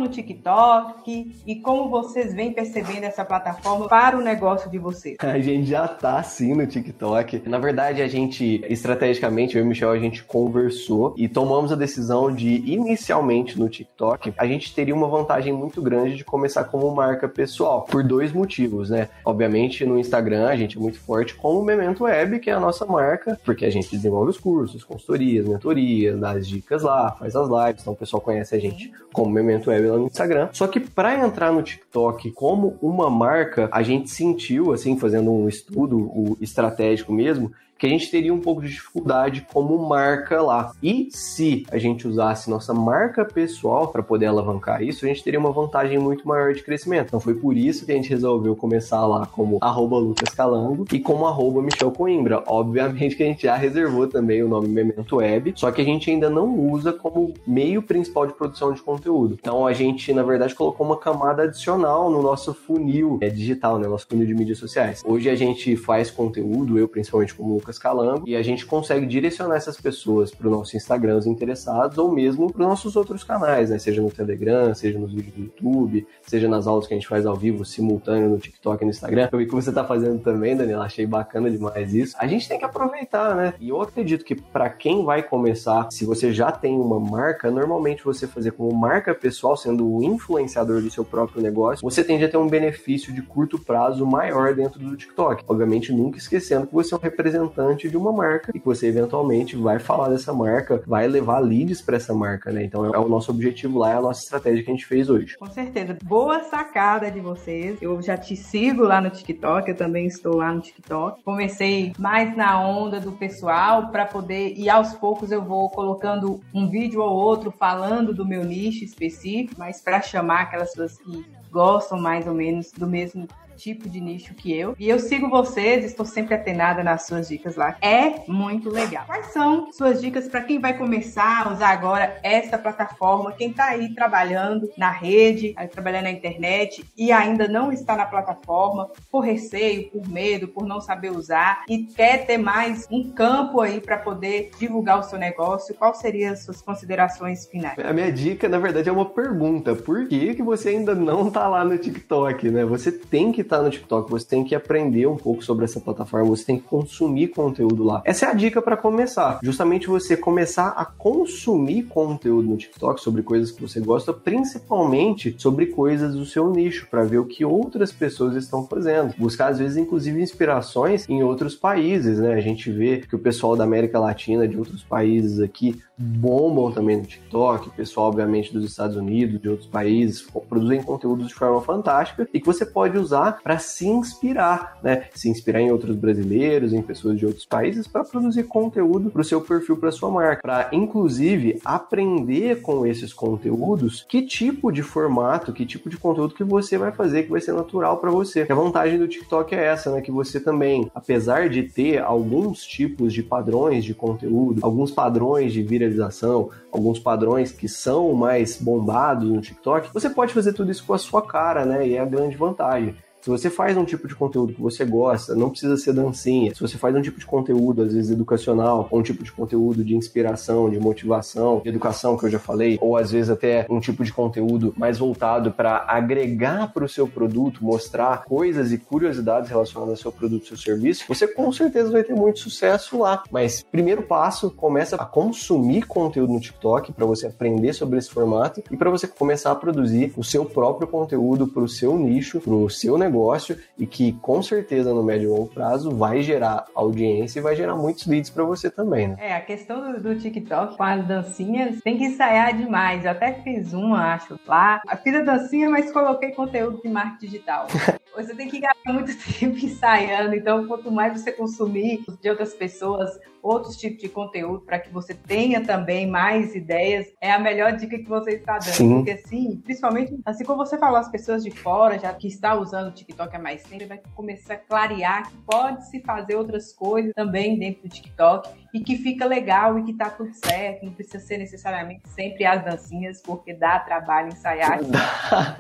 no 0.01 0.09
TikTok 0.09 1.43
e 1.47 1.57
como 1.57 1.91
vocês 1.91 2.35
vêm 2.35 2.53
percebendo 2.53 3.05
essa 3.05 3.25
plataforma 3.25 3.87
para 3.87 4.19
o 4.19 4.23
negócio 4.23 4.71
de 4.71 4.79
vocês? 4.79 5.17
A 5.21 5.39
gente 5.39 5.67
já 5.67 5.87
tá 5.87 6.23
sim 6.23 6.55
no 6.55 6.67
TikTok. 6.67 7.43
Na 7.49 7.59
verdade, 7.59 8.03
a 8.03 8.09
gente, 8.09 8.65
estrategicamente, 8.69 9.57
eu 9.57 9.63
e 9.63 9.65
o 9.65 9.69
Michel, 9.69 9.91
a 9.91 9.99
gente 9.99 10.25
conversou 10.25 11.15
e 11.17 11.29
tomamos 11.29 11.71
a 11.73 11.77
decisão 11.77 12.33
de, 12.33 12.57
inicialmente 12.71 13.59
no 13.59 13.69
TikTok, 13.69 14.33
a 14.37 14.47
gente 14.47 14.75
teria 14.75 14.95
uma 14.95 15.09
vantagem 15.09 15.53
muito 15.53 15.83
grande 15.83 16.17
de 16.17 16.25
começar 16.25 16.65
como 16.65 16.91
marca 16.95 17.29
pessoal, 17.29 17.83
por 17.83 18.03
dois 18.03 18.33
motivos, 18.33 18.91
né? 18.91 19.09
Obviamente, 19.25 19.85
no 19.85 19.99
Instagram, 19.99 20.49
a 20.49 20.57
gente 20.57 20.77
é 20.77 20.81
muito 20.81 20.99
forte 20.99 21.35
com 21.35 21.59
o 21.59 21.65
Memento 21.65 22.05
Web, 22.05 22.41
que 22.41 22.51
é 22.51 22.55
a 22.55 22.61
nossa 22.61 22.87
marca, 22.87 23.39
porque 23.45 23.65
a 23.65 23.71
gente 23.71 23.91
desenvolve 23.91 24.31
os 24.31 24.39
cursos, 24.39 24.85
consultorias, 24.85 25.47
mentorias, 25.47 26.19
dá 26.19 26.31
as 26.33 26.49
dicas 26.49 26.83
lá, 26.83 27.13
faz 27.13 27.37
as 27.37 27.49
lives, 27.49 27.83
então 27.83 27.93
o 27.93 27.97
pessoal 27.97 28.21
conhece 28.21 28.55
a 28.55 28.59
gente 28.59 28.93
como 29.13 29.31
Memento 29.31 29.71
Web 29.71 29.90
no 29.99 30.07
Instagram. 30.07 30.49
Só 30.53 30.67
que 30.67 30.81
para 30.81 31.19
entrar 31.19 31.53
no 31.53 31.63
TikTok 31.63 32.31
como 32.33 32.79
uma 32.81 33.09
marca, 33.11 33.69
a 33.73 33.83
gente 33.83 34.11
sentiu, 34.11 34.73
assim, 34.73 34.99
fazendo 34.99 35.31
um 35.31 35.49
estudo 35.49 36.37
estratégico 36.41 37.13
mesmo, 37.13 37.53
que 37.81 37.87
a 37.87 37.89
gente 37.89 38.11
teria 38.11 38.33
um 38.33 38.41
pouco 38.41 38.61
de 38.61 38.69
dificuldade 38.69 39.47
como 39.51 39.79
marca 39.89 40.43
lá. 40.43 40.71
E 40.83 41.09
se 41.11 41.65
a 41.73 41.79
gente 41.79 42.07
usasse 42.07 42.51
nossa 42.51 42.75
marca 42.75 43.25
pessoal 43.25 43.89
para 43.89 44.03
poder 44.03 44.27
alavancar 44.27 44.83
isso, 44.83 45.07
a 45.07 45.09
gente 45.09 45.25
teria 45.25 45.41
uma 45.41 45.51
vantagem 45.51 45.99
muito 45.99 46.29
maior 46.29 46.53
de 46.53 46.63
crescimento. 46.63 47.07
Então 47.07 47.19
foi 47.19 47.35
por 47.35 47.57
isso 47.57 47.87
que 47.87 47.93
a 47.93 47.95
gente 47.95 48.11
resolveu 48.11 48.55
começar 48.55 49.07
lá 49.07 49.25
como 49.25 49.57
arroba 49.63 49.97
Lucas 49.97 50.35
Calango 50.35 50.85
e 50.93 51.01
como 51.01 51.27
arroba 51.27 51.63
Michel 51.63 51.91
Coimbra. 51.91 52.45
Obviamente 52.47 53.17
que 53.17 53.23
a 53.23 53.27
gente 53.27 53.45
já 53.45 53.57
reservou 53.57 54.07
também 54.07 54.43
o 54.43 54.49
nome 54.49 54.69
Memento 54.69 55.17
Web, 55.17 55.55
só 55.57 55.73
que 55.73 55.81
a 55.81 55.85
gente 55.85 56.11
ainda 56.11 56.29
não 56.29 56.55
usa 56.55 56.93
como 56.93 57.33
meio 57.47 57.83
principal 57.83 58.27
de 58.27 58.35
produção 58.35 58.75
de 58.75 58.83
conteúdo. 58.83 59.39
Então 59.41 59.67
a 59.67 59.73
gente, 59.73 60.13
na 60.13 60.23
verdade, 60.23 60.55
colocou 60.55 60.85
uma 60.85 60.99
camada 60.99 61.45
adicional 61.45 62.11
no 62.11 62.21
nosso 62.21 62.53
funil 62.53 63.17
é, 63.23 63.31
digital, 63.31 63.79
né? 63.79 63.89
Nosso 63.89 64.07
funil 64.07 64.27
de 64.27 64.35
mídias 64.35 64.59
sociais. 64.59 65.03
Hoje 65.03 65.31
a 65.31 65.35
gente 65.35 65.77
faz 65.77 66.11
conteúdo, 66.11 66.79
eu 66.79 66.87
principalmente 66.87 67.35
como 67.35 67.55
Lucas 67.55 67.70
Calango, 67.79 68.29
e 68.29 68.37
a 68.37 68.43
gente 68.43 68.67
consegue 68.67 69.07
direcionar 69.07 69.57
essas 69.57 69.81
pessoas 69.81 70.31
para 70.31 70.49
o 70.49 70.51
nosso 70.51 70.77
Instagram, 70.77 71.17
os 71.17 71.27
interessados, 71.27 71.99
ou 71.99 72.11
mesmo 72.11 72.53
para 72.53 72.63
os 72.63 72.69
nossos 72.69 72.97
outros 72.97 73.25
canais, 73.25 73.71
né? 73.71 73.79
Seja 73.79 74.01
no 74.03 74.11
Telegram, 74.11 74.75
seja 74.75 74.99
nos 74.99 75.13
vídeos 75.13 75.35
do 75.35 75.43
YouTube, 75.43 76.07
seja 76.23 76.49
nas 76.49 76.67
aulas 76.67 76.87
que 76.87 76.95
a 76.95 76.97
gente 76.97 77.09
faz 77.09 77.27
ao 77.27 77.37
vivo, 77.37 77.65
simultâneo 77.65 78.29
no 78.29 78.39
TikTok 78.39 78.83
e 78.83 78.85
no 78.85 78.91
Instagram. 78.91 79.29
Eu 79.31 79.39
vi 79.39 79.47
que 79.47 79.55
você 79.55 79.71
está 79.71 79.85
fazendo 79.85 80.21
também, 80.21 80.57
Daniela, 80.57 80.85
achei 80.85 81.07
bacana 81.07 81.51
demais 81.51 81.95
isso. 81.95 82.17
A 82.19 82.27
gente 82.27 82.49
tem 82.49 82.59
que 82.59 82.65
aproveitar, 82.65 83.35
né? 83.35 83.55
E 83.61 83.69
eu 83.69 83.81
acredito 83.81 84.25
que 84.25 84.35
para 84.35 84.69
quem 84.71 85.05
vai 85.05 85.23
começar, 85.23 85.89
se 85.91 86.05
você 86.05 86.33
já 86.33 86.51
tem 86.51 86.79
uma 86.79 86.99
marca, 86.99 87.51
normalmente 87.51 88.05
você 88.05 88.27
fazer 88.27 88.53
como 88.53 88.75
marca 88.75 89.15
pessoal, 89.15 89.57
sendo 89.57 89.89
o 89.89 90.03
influenciador 90.03 90.81
do 90.81 90.91
seu 90.91 91.05
próprio 91.05 91.43
negócio, 91.43 91.83
você 91.83 92.03
tende 92.03 92.25
a 92.25 92.29
ter 92.29 92.37
um 92.37 92.49
benefício 92.49 93.13
de 93.13 93.23
curto 93.23 93.59
prazo 93.59 94.07
maior 94.07 94.55
dentro 94.55 94.81
do 94.81 94.97
TikTok. 94.97 95.45
Obviamente, 95.47 95.93
nunca 95.93 96.19
esquecendo 96.19 96.67
que 96.67 96.75
você 96.75 96.95
é 96.95 96.97
um 96.97 97.01
representante 97.01 97.60
de 97.77 97.97
uma 97.97 98.13
marca 98.13 98.51
e 98.55 98.59
que 98.59 98.65
você 98.65 98.87
eventualmente 98.87 99.57
vai 99.57 99.79
falar 99.79 100.09
dessa 100.09 100.33
marca, 100.33 100.83
vai 100.87 101.07
levar 101.07 101.39
leads 101.39 101.81
para 101.81 101.97
essa 101.97 102.15
marca, 102.15 102.51
né? 102.51 102.65
Então 102.65 102.87
é 102.87 102.99
o 102.99 103.09
nosso 103.09 103.31
objetivo 103.31 103.79
lá, 103.79 103.93
é 103.93 103.97
a 103.97 104.01
nossa 104.01 104.23
estratégia 104.23 104.65
que 104.65 104.71
a 104.71 104.75
gente 104.75 104.87
fez 104.87 105.09
hoje. 105.09 105.37
Com 105.39 105.47
certeza. 105.47 105.97
Boa 106.05 106.43
sacada 106.45 107.11
de 107.11 107.21
vocês. 107.21 107.81
Eu 107.81 108.01
já 108.03 108.17
te 108.17 108.37
sigo 108.37 108.83
lá 108.83 109.01
no 109.01 109.11
TikTok, 109.11 109.71
eu 109.71 109.77
também 109.77 110.07
estou 110.07 110.37
lá 110.37 110.53
no 110.53 110.61
TikTok. 110.61 111.23
Comecei 111.23 111.93
mais 111.99 112.37
na 112.37 112.61
onda 112.61 113.01
do 113.01 113.13
pessoal 113.13 113.91
para 113.91 114.07
poder 114.07 114.55
e 114.57 114.69
aos 114.69 114.95
poucos 114.95 115.31
eu 115.31 115.43
vou 115.43 115.69
colocando 115.71 116.41
um 116.55 116.69
vídeo 116.69 117.01
ou 117.01 117.11
outro 117.11 117.51
falando 117.51 118.15
do 118.15 118.27
meu 118.27 118.45
nicho 118.45 118.85
específico, 118.85 119.55
mas 119.59 119.81
para 119.81 120.01
chamar 120.01 120.43
aquelas 120.43 120.71
pessoas 120.71 120.99
que 120.99 121.25
gostam 121.51 122.01
mais 122.01 122.27
ou 122.27 122.35
menos 122.35 122.73
do 122.73 122.87
mesmo 122.87 123.27
tipo 123.61 123.89
de 123.89 124.01
nicho 124.01 124.35
que 124.35 124.53
eu. 124.53 124.75
E 124.79 124.89
eu 124.89 124.99
sigo 124.99 125.29
vocês, 125.29 125.85
estou 125.85 126.07
sempre 126.07 126.35
atenada 126.35 126.83
nas 126.83 127.07
suas 127.07 127.29
dicas 127.29 127.57
lá. 127.57 127.77
É 127.83 128.23
muito 128.27 128.71
legal. 128.71 129.05
Quais 129.07 129.27
são 129.27 129.71
suas 129.73 130.01
dicas 130.01 130.29
para 130.29 130.43
quem 130.43 130.59
vai 130.59 130.77
começar 130.77 131.47
a 131.47 131.53
usar 131.53 131.69
agora 131.69 132.19
essa 132.23 132.57
plataforma? 132.57 133.33
Quem 133.33 133.51
está 133.51 133.67
aí 133.67 133.95
trabalhando 133.95 134.71
na 134.79 134.91
rede, 134.91 135.55
trabalhando 135.71 136.05
na 136.05 136.11
internet 136.11 136.85
e 136.97 137.13
ainda 137.13 137.47
não 137.47 137.71
está 137.71 137.97
na 137.97 138.07
plataforma 138.07 138.89
por 139.11 139.21
receio, 139.21 139.91
por 139.91 140.09
medo, 140.09 140.49
por 140.49 140.67
não 140.67 140.81
saber 140.81 141.11
usar 141.11 141.65
e 141.69 141.85
quer 141.85 142.27
ter 142.27 142.39
mais 142.39 142.87
um 142.91 143.11
campo 143.11 143.61
aí 143.61 143.81
para 143.81 143.99
poder 143.99 144.51
divulgar 144.59 145.01
o 145.01 145.03
seu 145.03 145.19
negócio, 145.19 145.75
qual 145.75 145.95
seriam 145.95 146.33
as 146.33 146.45
suas 146.45 146.63
considerações 146.63 147.47
finais? 147.47 147.79
A 147.79 147.93
minha 147.93 148.11
dica, 148.11 148.49
na 148.49 148.59
verdade, 148.59 148.89
é 148.89 148.93
uma 148.93 149.05
pergunta. 149.05 149.75
Por 149.75 150.09
que, 150.09 150.35
que 150.35 150.43
você 150.43 150.71
ainda 150.71 150.95
não 150.95 151.29
está 151.29 151.47
lá 151.47 151.65
no 151.65 151.77
TikTok, 151.77 152.51
né? 152.51 152.65
Você 152.65 152.91
tem 152.91 153.33
que 153.33 153.43
estar 153.51 153.59
tá 153.59 153.63
no 153.63 153.71
TikTok, 153.71 154.11
você 154.11 154.27
tem 154.27 154.45
que 154.45 154.55
aprender 154.55 155.07
um 155.07 155.17
pouco 155.17 155.43
sobre 155.43 155.65
essa 155.65 155.81
plataforma, 155.81 156.29
você 156.29 156.45
tem 156.45 156.59
que 156.59 156.65
consumir 156.65 157.29
conteúdo 157.29 157.83
lá. 157.83 158.03
Essa 158.05 158.27
é 158.27 158.29
a 158.31 158.35
dica 158.35 158.63
para 158.63 158.77
começar. 158.77 159.41
Justamente 159.43 159.89
você 159.89 160.17
começar 160.17 160.69
a 160.69 160.85
consumir 160.85 161.85
conteúdo 161.85 162.49
no 162.49 162.57
TikTok 162.57 163.01
sobre 163.01 163.23
coisas 163.23 163.51
que 163.51 163.61
você 163.61 163.81
gosta, 163.81 164.13
principalmente 164.13 165.35
sobre 165.39 165.67
coisas 165.67 166.15
do 166.15 166.25
seu 166.25 166.51
nicho, 166.51 166.87
para 166.91 167.03
ver 167.03 167.19
o 167.19 167.27
que 167.27 167.45
outras 167.45 167.93
pessoas 167.93 168.37
estão 168.37 168.67
fazendo. 168.67 169.15
Buscar, 169.19 169.49
às 169.49 169.59
vezes, 169.59 169.77
inclusive, 169.77 170.23
inspirações 170.23 171.09
em 171.09 171.23
outros 171.23 171.55
países, 171.55 172.19
né? 172.19 172.35
A 172.35 172.41
gente 172.41 172.71
vê 172.71 172.99
que 172.99 173.17
o 173.17 173.19
pessoal 173.19 173.57
da 173.57 173.65
América 173.65 173.99
Latina, 173.99 174.47
de 174.47 174.57
outros 174.57 174.83
países 174.83 175.41
aqui, 175.41 175.81
bombam 176.01 176.73
também 176.73 176.97
no 176.97 177.05
TikTok, 177.05 177.71
pessoal, 177.71 178.09
obviamente, 178.09 178.53
dos 178.53 178.65
Estados 178.65 178.97
Unidos, 178.97 179.41
de 179.41 179.49
outros 179.49 179.69
países, 179.69 180.27
produzem 180.49 180.83
conteúdos 180.83 181.29
de 181.29 181.35
forma 181.35 181.61
fantástica 181.61 182.27
e 182.33 182.41
que 182.41 182.47
você 182.47 182.65
pode 182.65 182.97
usar 182.97 183.41
para 183.43 183.59
se 183.59 183.87
inspirar, 183.87 184.79
né? 184.83 185.05
Se 185.15 185.29
inspirar 185.29 185.61
em 185.61 185.71
outros 185.71 185.97
brasileiros, 185.97 186.73
em 186.73 186.81
pessoas 186.81 187.19
de 187.19 187.27
outros 187.27 187.45
países, 187.45 187.87
para 187.87 188.05
produzir 188.05 188.45
conteúdo 188.45 189.11
para 189.11 189.21
o 189.21 189.25
seu 189.25 189.41
perfil, 189.41 189.77
para 189.77 189.93
sua 189.93 190.11
marca, 190.11 190.41
para 190.41 190.71
inclusive 190.73 191.61
aprender 191.65 192.63
com 192.63 192.87
esses 192.87 193.13
conteúdos 193.13 194.07
que 194.09 194.23
tipo 194.23 194.73
de 194.73 194.83
formato, 194.83 195.53
que 195.53 195.67
tipo 195.67 195.91
de 195.91 195.97
conteúdo 195.97 196.35
que 196.35 196.45
você 196.45 196.79
vai 196.79 196.93
fazer 196.93 197.25
que 197.25 197.31
vai 197.31 197.41
ser 197.41 197.53
natural 197.53 197.99
para 197.99 198.11
você. 198.11 198.47
E 198.49 198.53
a 198.53 198.55
vantagem 198.55 198.99
do 198.99 199.09
TikTok 199.09 199.55
é 199.55 199.65
essa, 199.67 199.91
né? 199.93 200.01
Que 200.01 200.11
você 200.11 200.41
também, 200.41 200.91
apesar 200.95 201.49
de 201.49 201.65
ter 201.65 201.99
alguns 201.99 202.65
tipos 202.65 203.13
de 203.13 203.23
padrões 203.23 203.85
de 203.85 203.95
conteúdo, 203.95 204.61
alguns 204.63 204.91
padrões 204.91 205.53
de 205.53 205.63
viralização, 205.91 206.51
alguns 206.73 206.99
padrões 206.99 207.53
que 207.53 207.69
são 207.69 208.13
mais 208.13 208.57
bombados 208.61 209.29
no 209.29 209.41
TikTok, 209.41 209.93
você 209.93 210.09
pode 210.09 210.33
fazer 210.33 210.53
tudo 210.53 210.71
isso 210.71 210.85
com 210.87 210.95
a 210.95 210.99
sua 210.99 211.23
cara, 211.23 211.65
né? 211.65 211.87
E 211.87 211.95
é 211.95 212.01
a 212.01 212.05
grande 212.05 212.37
vantagem. 212.37 212.97
Se 213.21 213.29
você 213.29 213.51
faz 213.51 213.77
um 213.77 213.85
tipo 213.85 214.09
de 214.09 214.15
conteúdo 214.15 214.55
que 214.55 214.63
você 214.63 214.83
gosta, 214.83 215.35
não 215.35 215.51
precisa 215.51 215.77
ser 215.77 215.93
dancinha. 215.93 216.55
Se 216.55 216.61
você 216.61 216.79
faz 216.79 216.97
um 216.97 217.03
tipo 217.03 217.21
de 217.21 217.27
conteúdo, 217.27 217.83
às 217.83 217.93
vezes 217.93 218.11
educacional, 218.11 218.89
ou 218.91 218.99
um 218.99 219.03
tipo 219.03 219.23
de 219.23 219.31
conteúdo 219.31 219.85
de 219.85 219.95
inspiração, 219.95 220.71
de 220.71 220.79
motivação, 220.79 221.61
de 221.63 221.69
educação, 221.69 222.17
que 222.17 222.25
eu 222.25 222.31
já 222.31 222.39
falei, 222.39 222.79
ou 222.81 222.97
às 222.97 223.11
vezes 223.11 223.29
até 223.29 223.67
um 223.69 223.79
tipo 223.79 224.05
de 224.05 224.13
conteúdo 224.13 224.73
mais 224.75 224.97
voltado 224.97 225.53
para 225.53 225.85
agregar 225.87 226.73
para 226.73 226.83
o 226.83 226.89
seu 226.89 227.07
produto, 227.07 227.63
mostrar 227.63 228.25
coisas 228.25 228.73
e 228.73 228.79
curiosidades 228.79 229.51
relacionadas 229.51 229.99
ao 229.99 230.03
seu 230.03 230.13
produto, 230.13 230.47
seu 230.47 230.57
serviço, 230.57 231.05
você 231.07 231.29
com 231.29 231.53
certeza 231.53 231.91
vai 231.91 232.03
ter 232.03 232.15
muito 232.15 232.39
sucesso 232.39 233.01
lá. 233.01 233.23
Mas 233.31 233.63
primeiro 233.63 234.03
passo, 234.03 234.51
começa 234.51 234.97
a 234.97 235.05
consumir 235.05 235.83
conteúdo 235.83 236.33
no 236.33 236.41
TikTok 236.41 236.95
para 236.95 237.05
você 237.05 237.27
aprender 237.27 237.75
sobre 237.75 237.99
esse 237.99 238.11
formato 238.11 238.63
e 238.71 238.77
para 238.79 238.89
você 238.89 239.07
começar 239.07 239.51
a 239.51 239.57
produzir 239.57 240.11
o 240.17 240.25
seu 240.25 240.47
próprio 240.47 240.89
conteúdo 240.89 241.47
para 241.47 241.63
o 241.63 241.69
seu 241.69 241.99
nicho, 241.99 242.41
para 242.41 242.55
o 242.55 242.71
seu 242.71 242.97
negócio 242.97 243.10
negócio 243.11 243.59
e 243.77 243.87
que 243.87 244.13
com 244.15 244.41
certeza 244.43 244.95
no 244.95 245.03
médio 245.03 245.27
e 245.27 245.31
longo 245.31 245.49
prazo 245.49 245.91
vai 245.91 246.23
gerar 246.23 246.67
audiência 246.75 247.41
e 247.41 247.43
vai 247.43 247.57
gerar 247.57 247.75
muitos 247.75 248.07
leads 248.07 248.31
para 248.31 248.45
você 248.45 248.71
também, 248.71 249.09
né? 249.09 249.17
É, 249.19 249.35
a 249.35 249.41
questão 249.41 249.93
do, 249.93 250.01
do, 250.01 250.15
TikTok 250.15 250.77
com 250.77 250.83
as 250.83 251.07
dancinhas 251.07 251.81
tem 251.83 251.99
que 251.99 252.05
ensaiar 252.05 252.57
demais. 252.57 253.05
Eu 253.05 253.11
até 253.11 253.33
fiz 253.33 253.73
uma, 253.73 254.15
acho, 254.15 254.39
lá. 254.47 254.81
Fiz 255.03 255.15
a 255.15 255.23
dancinha, 255.23 255.69
mas 255.69 255.91
coloquei 255.91 256.31
conteúdo 256.31 256.81
de 256.83 256.89
marketing 256.89 257.27
digital. 257.27 257.67
você 258.17 258.35
tem 258.35 258.49
que 258.49 258.61
gastar 258.61 258.93
muito 258.93 259.13
tempo 259.39 259.57
ensaiando, 259.57 260.35
então 260.35 260.67
quanto 260.67 260.91
mais 260.91 261.21
você 261.21 261.33
consumir 261.33 262.05
de 262.21 262.31
outras 262.31 262.55
pessoas, 262.55 263.19
outros 263.43 263.77
tipos 263.77 264.01
de 264.01 264.09
conteúdo 264.09 264.61
para 264.61 264.79
que 264.79 264.93
você 264.93 265.15
tenha 265.15 265.65
também 265.65 266.07
mais 266.07 266.55
ideias, 266.55 267.07
é 267.21 267.33
a 267.33 267.39
melhor 267.39 267.73
dica 267.73 267.99
que 267.99 268.09
você 268.09 268.33
está 268.33 268.59
dando. 268.59 268.73
Sim. 268.73 268.95
Porque 268.97 269.11
assim, 269.13 269.61
principalmente, 269.63 270.19
assim 270.25 270.45
como 270.45 270.65
você 270.65 270.79
falou, 270.79 270.99
as 270.99 271.11
pessoas 271.11 271.43
de 271.43 271.51
fora, 271.51 271.99
já 271.99 272.13
que 272.15 272.29
está 272.29 272.55
usando 272.55 272.89
o 272.89 272.93
TikTok 272.93 273.35
há 273.35 273.39
mais 273.39 273.63
tempo, 273.63 273.87
vai 273.87 274.01
começar 274.15 274.55
a 274.55 274.59
clarear 274.59 275.31
que 275.31 275.37
pode 275.39 275.89
se 275.89 276.01
fazer 276.01 276.35
outras 276.35 276.73
coisas 276.73 277.13
também 277.15 277.59
dentro 277.59 277.83
do 277.83 277.89
TikTok 277.89 278.49
e 278.73 278.81
que 278.81 278.97
fica 278.97 279.27
legal 279.27 279.79
e 279.79 279.85
que 279.85 279.93
tá 279.93 280.09
tudo 280.11 280.31
certo, 280.33 280.85
não 280.85 280.93
precisa 280.93 281.19
ser 281.19 281.39
necessariamente 281.39 282.03
sempre 282.09 282.45
as 282.45 282.65
dancinhas, 282.65 283.21
porque 283.21 283.53
dá 283.53 283.79
trabalho 283.79 284.29
ensaiar. 284.29 284.81
Dá, 284.85 285.57